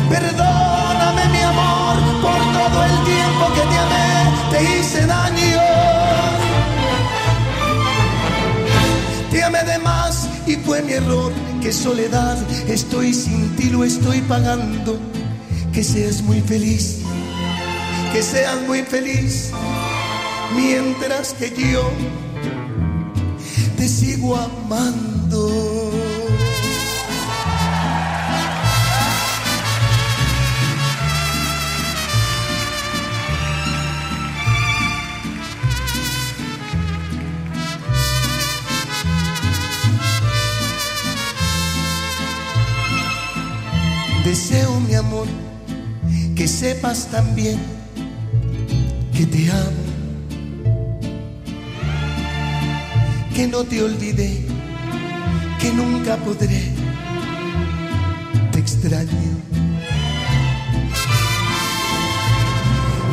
[0.09, 4.09] Perdóname mi amor por todo el tiempo que te amé,
[4.51, 5.61] te hice daño.
[9.31, 12.37] Te amé de más y fue mi error, que soledad
[12.67, 14.97] estoy sin ti, lo estoy pagando
[15.77, 17.01] que seas muy feliz,
[18.11, 19.51] que seas muy feliz,
[20.55, 21.91] mientras que yo
[23.77, 25.91] te sigo amando.
[44.25, 45.46] Deseo mi amor
[46.37, 47.57] que sepas también
[49.11, 49.85] que te amo,
[53.33, 54.45] que no te olvidé,
[55.59, 56.71] que nunca podré,
[58.51, 59.33] te extraño.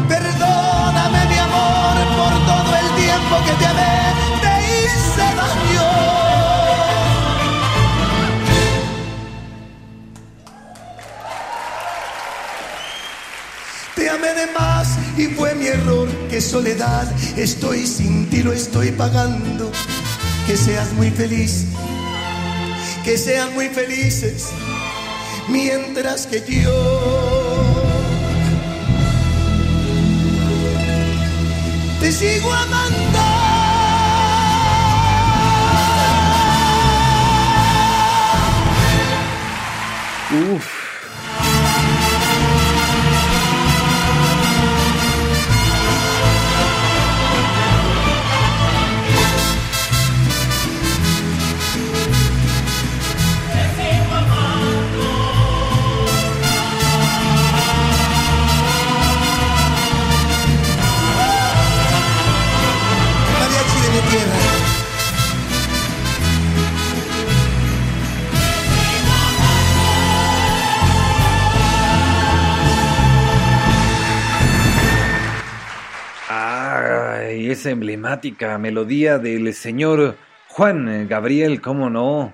[0.07, 3.97] Perdóname mi amor por todo el tiempo que te amé,
[4.43, 6.14] te hice daño.
[14.53, 16.09] Más y fue mi error.
[16.29, 19.71] Que soledad, estoy sin ti, lo estoy pagando.
[20.47, 21.65] Que seas muy feliz,
[23.05, 24.49] que sean muy felices,
[25.49, 27.85] mientras que yo
[32.01, 33.19] te sigo amando.
[40.53, 40.74] Uf.
[77.75, 80.17] Emblemática melodía del señor
[80.49, 82.33] Juan Gabriel, ¿cómo no?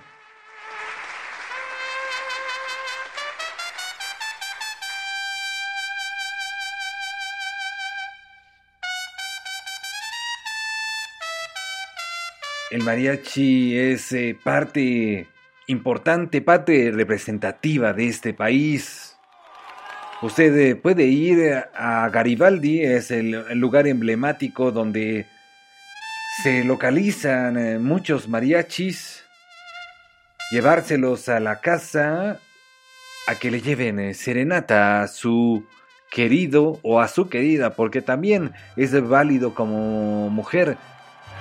[12.70, 15.26] El mariachi es eh, parte
[15.66, 19.09] importante, parte representativa de este país.
[20.22, 25.26] Usted eh, puede ir a Garibaldi, es el, lugar emblemático donde
[26.42, 29.24] se localizan eh, muchos mariachis,
[30.52, 32.38] llevárselos a la casa
[33.28, 35.64] a que le lleven eh, serenata a su
[36.10, 40.76] querido o a su querida, porque también es válido como mujer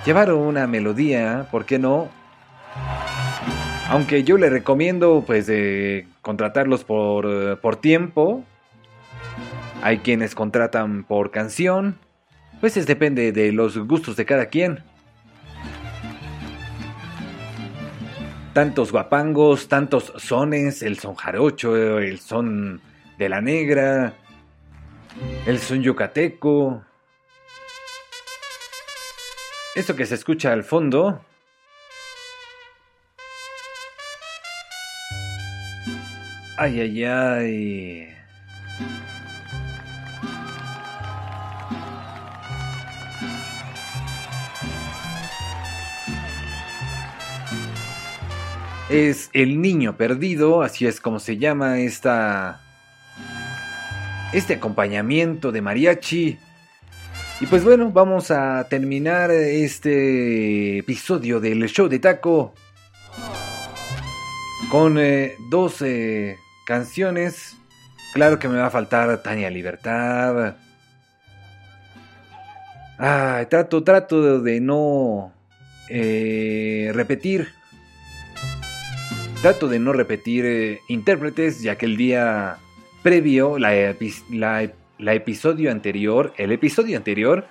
[0.06, 2.08] llevar una melodía, ¿por qué no?
[3.90, 8.46] Aunque yo le recomiendo pues eh, contratarlos por, por tiempo.
[9.82, 11.98] Hay quienes contratan por canción.
[12.60, 14.82] Pues es depende de los gustos de cada quien.
[18.52, 22.80] Tantos guapangos, tantos sones, el son jarocho, el son
[23.16, 24.14] de la negra,
[25.46, 26.82] el son yucateco.
[29.74, 31.20] Esto que se escucha al fondo
[36.62, 38.14] Ay, ay, ay.
[48.90, 52.60] Es El Niño Perdido, así es como se llama esta
[54.32, 56.38] este acompañamiento de mariachi.
[57.40, 62.52] Y pues bueno, vamos a terminar este episodio del show de taco
[64.72, 66.36] con eh, dos eh,
[66.66, 67.56] canciones.
[68.12, 70.56] Claro que me va a faltar Tania Libertad.
[72.98, 75.32] Ah, trato, trato de no
[75.88, 77.59] eh, repetir.
[79.42, 82.58] Trato de no repetir eh, intérpretes, ya que el día
[83.02, 83.72] previo, la,
[84.28, 87.46] la episodio anterior, el episodio anterior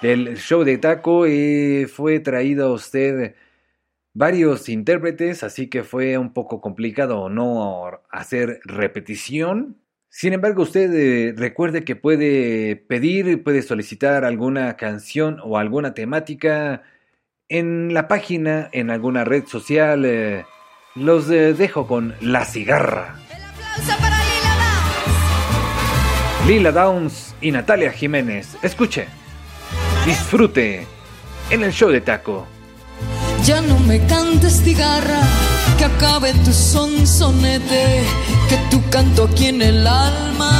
[0.00, 3.34] del show de taco eh, fue traído a usted
[4.14, 9.76] varios intérpretes, así que fue un poco complicado no hacer repetición.
[10.08, 16.84] Sin embargo, usted eh, recuerde que puede pedir, puede solicitar alguna canción o alguna temática
[17.50, 20.46] en la página, en alguna red social.
[20.98, 23.14] Los dejo con La Cigarra.
[23.30, 26.46] Aplauso para Lila Downs.
[26.46, 28.56] Lila Downs y Natalia Jiménez.
[28.62, 29.06] Escuche,
[30.04, 30.86] disfrute
[31.50, 32.46] en el show de taco.
[33.44, 35.20] Ya no me cantes cigarra,
[35.78, 38.02] que acabe tu sonsonete,
[38.48, 40.52] que tu canto aquí en el alma,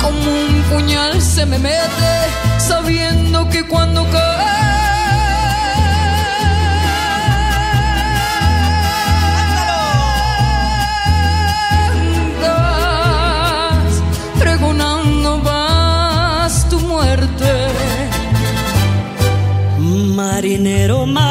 [0.00, 2.14] como un puñal se me mete,
[2.58, 4.61] sabiendo que cuando cantas,
[20.92, 21.21] pero My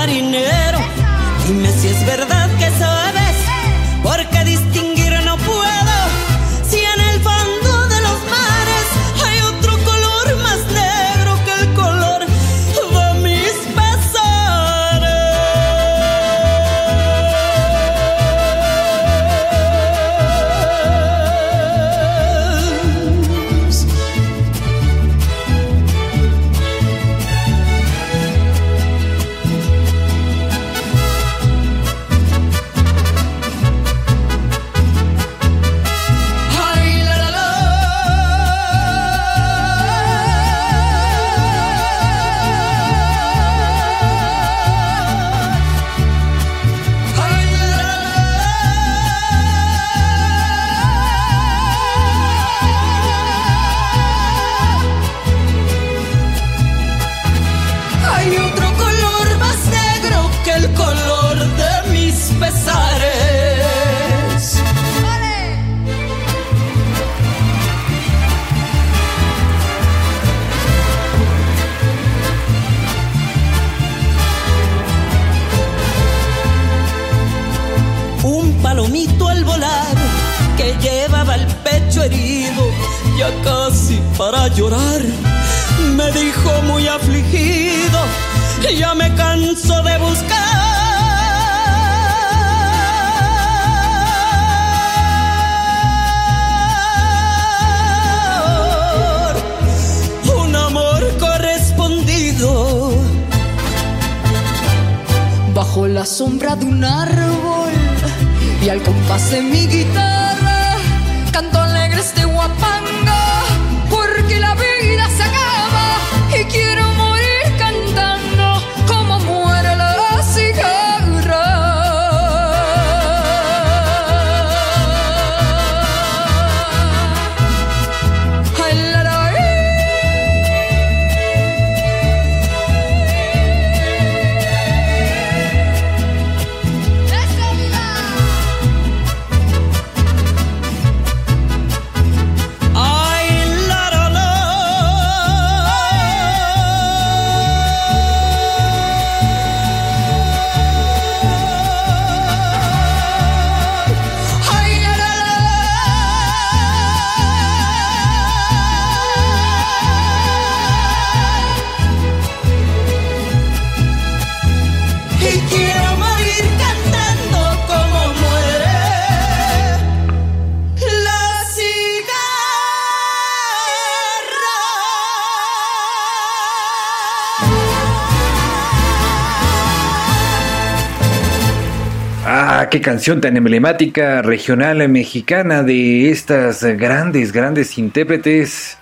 [182.72, 188.78] qué canción tan emblemática regional mexicana de estas grandes, grandes intérpretes.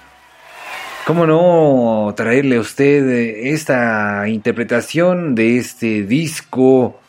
[1.08, 3.10] ¿Cómo no traerle a usted
[3.48, 7.00] esta interpretación de este disco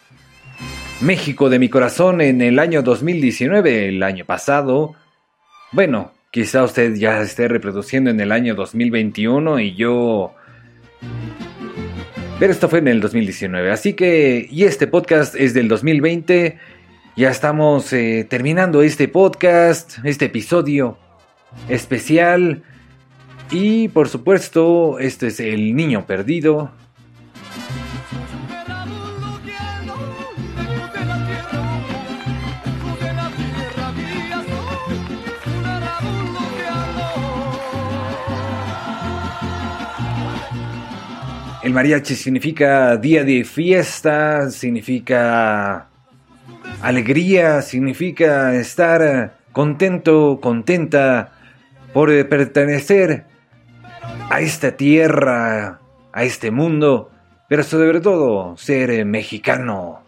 [1.03, 4.95] México de mi corazón en el año 2019, el año pasado?
[5.73, 10.35] Bueno, quizá usted ya esté reproduciendo en el año 2021 y yo
[12.41, 13.71] pero esto fue en el 2019.
[13.71, 16.57] Así que, y este podcast es del 2020.
[17.15, 20.97] Ya estamos eh, terminando este podcast, este episodio
[21.69, 22.63] especial.
[23.51, 26.71] Y por supuesto, este es El Niño Perdido.
[41.71, 45.87] El mariachi significa día de fiesta, significa
[46.83, 51.31] alegría, significa estar contento, contenta
[51.93, 53.27] por eh, pertenecer
[54.31, 55.79] a esta tierra,
[56.13, 57.13] a este mundo,
[57.49, 60.03] pero sobre todo ser eh, mexicano.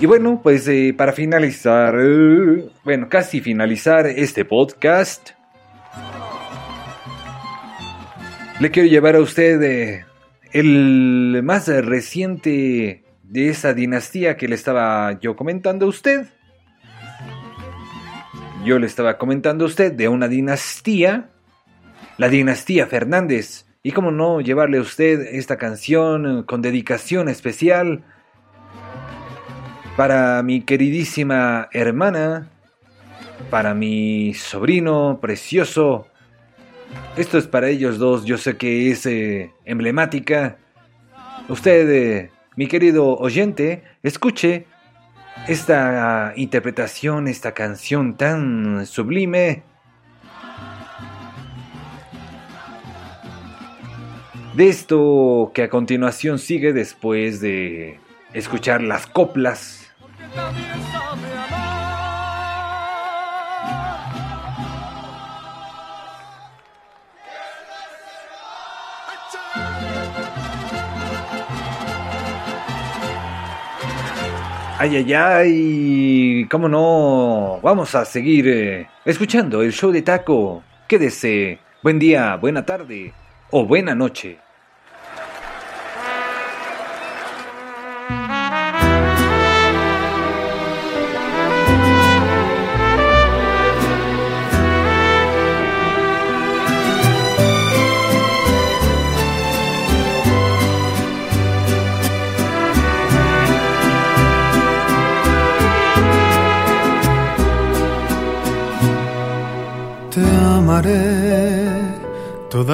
[0.00, 5.32] Y bueno, pues eh, para finalizar, eh, bueno, casi finalizar este podcast,
[8.62, 10.06] le quiero llevar a usted eh,
[10.52, 16.28] el más reciente de esa dinastía que le estaba yo comentando a usted.
[18.64, 21.30] Yo le estaba comentando a usted de una dinastía,
[22.18, 23.66] la dinastía Fernández.
[23.82, 28.04] Y cómo no llevarle a usted esta canción eh, con dedicación especial
[29.96, 32.48] para mi queridísima hermana,
[33.50, 36.06] para mi sobrino precioso.
[37.16, 40.56] Esto es para ellos dos, yo sé que es eh, emblemática.
[41.48, 44.66] Usted, eh, mi querido oyente, escuche
[45.46, 49.62] esta interpretación, esta canción tan sublime.
[54.54, 57.98] De esto que a continuación sigue después de
[58.34, 59.90] escuchar las coplas
[74.82, 77.60] Ay, ay, ay, cómo no.
[77.62, 80.64] Vamos a seguir eh, escuchando el show de Taco.
[80.88, 81.60] Quédese.
[81.84, 83.12] Buen día, buena tarde
[83.52, 84.38] o buena noche.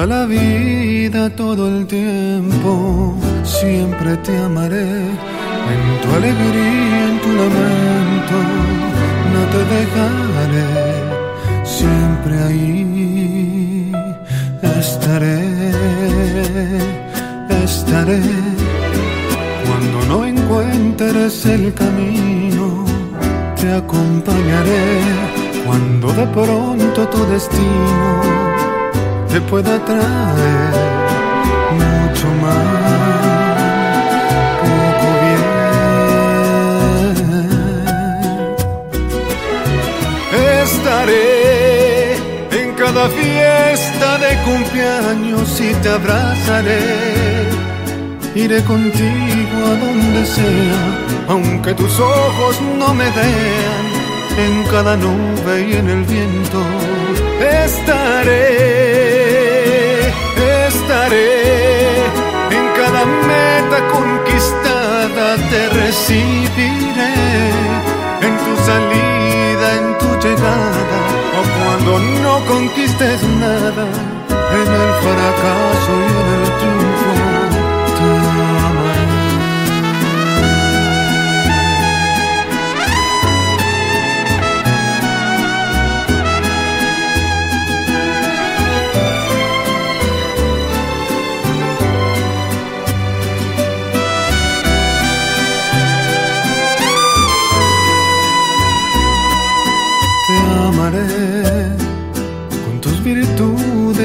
[0.07, 4.81] La vida, todo el tiempo, siempre te amaré.
[4.81, 8.37] En tu alegría, en tu lamento,
[9.33, 10.69] no te dejaré.
[11.65, 13.91] Siempre ahí
[14.79, 15.41] estaré,
[17.65, 18.21] estaré.
[19.67, 22.85] Cuando no encuentres el camino,
[23.59, 25.01] te acompañaré.
[25.65, 28.58] Cuando de pronto tu destino
[29.31, 30.73] te pueda traer
[31.79, 34.09] mucho más.
[34.61, 35.43] Poco bien.
[40.63, 42.15] Estaré
[42.61, 46.83] en cada fiesta de cumpleaños y te abrazaré.
[48.35, 50.81] Iré contigo a donde sea,
[51.27, 53.85] aunque tus ojos no me vean,
[54.37, 56.61] en cada nube y en el viento.
[57.65, 59.18] Estaré,
[65.49, 67.13] te recibiré,
[68.21, 70.99] en tu salida, en tu llegada,
[71.37, 73.85] o cuando no conquistes nada,
[74.59, 76.88] en el fracaso y en el triunfo.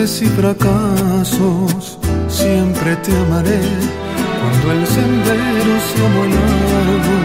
[0.05, 1.99] Virtudes y fracasos.
[2.29, 3.61] Siempre te amaré
[4.41, 7.17] cuando el sendero sea muy largo.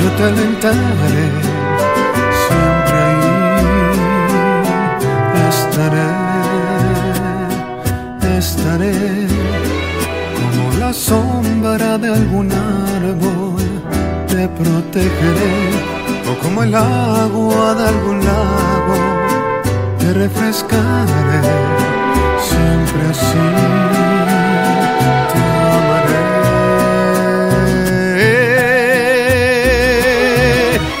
[0.00, 1.26] Yo te alentaré.
[2.46, 3.30] Siempre ahí
[5.48, 6.08] estaré.
[8.38, 8.96] Estaré
[10.34, 13.62] como la sombra de algún árbol.
[14.26, 15.54] Te protegeré
[16.28, 18.96] o como el agua de algún lago,
[19.98, 21.83] te refrescaré
[22.54, 23.46] siempre así.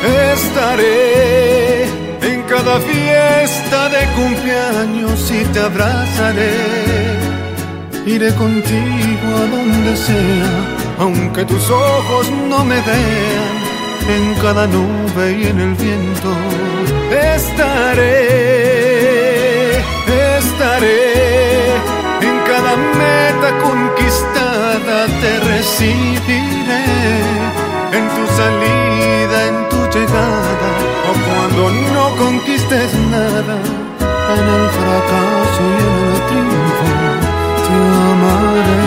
[0.02, 1.84] Te estaré
[2.30, 6.56] en cada fiesta de cumpleaños y te abrazaré.
[8.06, 10.52] Iré contigo a donde sea,
[10.98, 13.54] aunque tus ojos no me vean
[14.16, 16.30] en cada nube y en el viento.
[17.34, 18.73] Estaré,
[25.24, 26.84] te recibiré,
[27.98, 30.70] en tu salida, en tu llegada,
[31.08, 31.62] o cuando
[31.94, 33.56] no conquistes nada,
[34.36, 36.88] en el fracaso y en el triunfo,
[37.64, 37.74] te
[38.12, 38.82] amaré.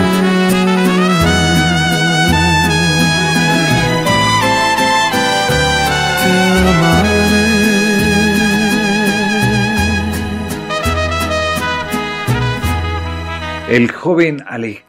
[13.69, 14.86] El joven Alex,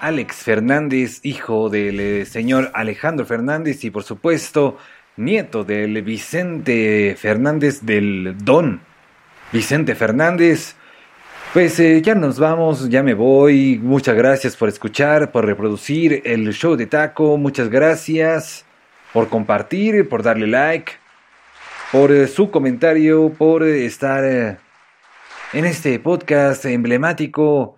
[0.00, 4.78] Alex Fernández, hijo del eh, señor Alejandro Fernández y por supuesto
[5.16, 8.80] nieto del Vicente Fernández del Don.
[9.52, 10.74] Vicente Fernández,
[11.52, 13.78] pues eh, ya nos vamos, ya me voy.
[13.82, 17.36] Muchas gracias por escuchar, por reproducir el show de Taco.
[17.36, 18.64] Muchas gracias
[19.12, 20.92] por compartir, por darle like,
[21.92, 24.24] por eh, su comentario, por estar
[25.52, 27.76] en este podcast emblemático,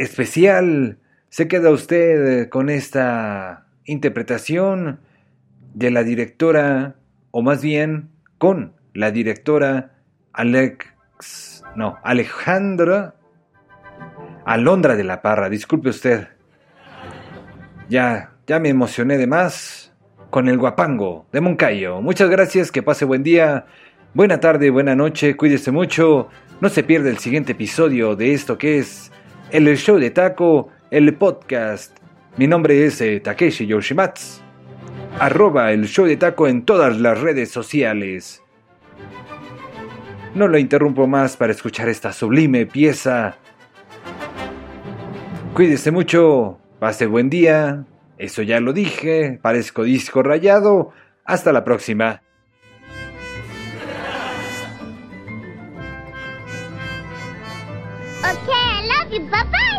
[0.00, 0.98] especial.
[1.28, 5.00] Se queda usted eh, con esta interpretación
[5.74, 6.96] de la directora,
[7.30, 9.92] o más bien con la directora
[10.32, 13.14] Alex, no, Alejandra
[14.44, 15.48] Alondra de la Parra.
[15.48, 16.28] Disculpe usted.
[17.88, 19.92] Ya, ya me emocioné de más
[20.30, 22.00] con el guapango de Moncayo.
[22.00, 23.66] Muchas gracias, que pase buen día,
[24.14, 26.28] buena tarde, buena noche, cuídese mucho.
[26.60, 29.09] No se pierda el siguiente episodio de esto que es
[29.52, 31.96] el show de Taco, el podcast.
[32.36, 34.42] Mi nombre es eh, Takeshi Yoshimatsu.
[35.18, 38.42] Arroba el show de Taco en todas las redes sociales.
[40.34, 43.36] No lo interrumpo más para escuchar esta sublime pieza.
[45.54, 47.84] Cuídese mucho, pase buen día.
[48.18, 50.92] Eso ya lo dije, parezco disco rayado.
[51.24, 52.22] Hasta la próxima.
[59.10, 59.69] 你爸爸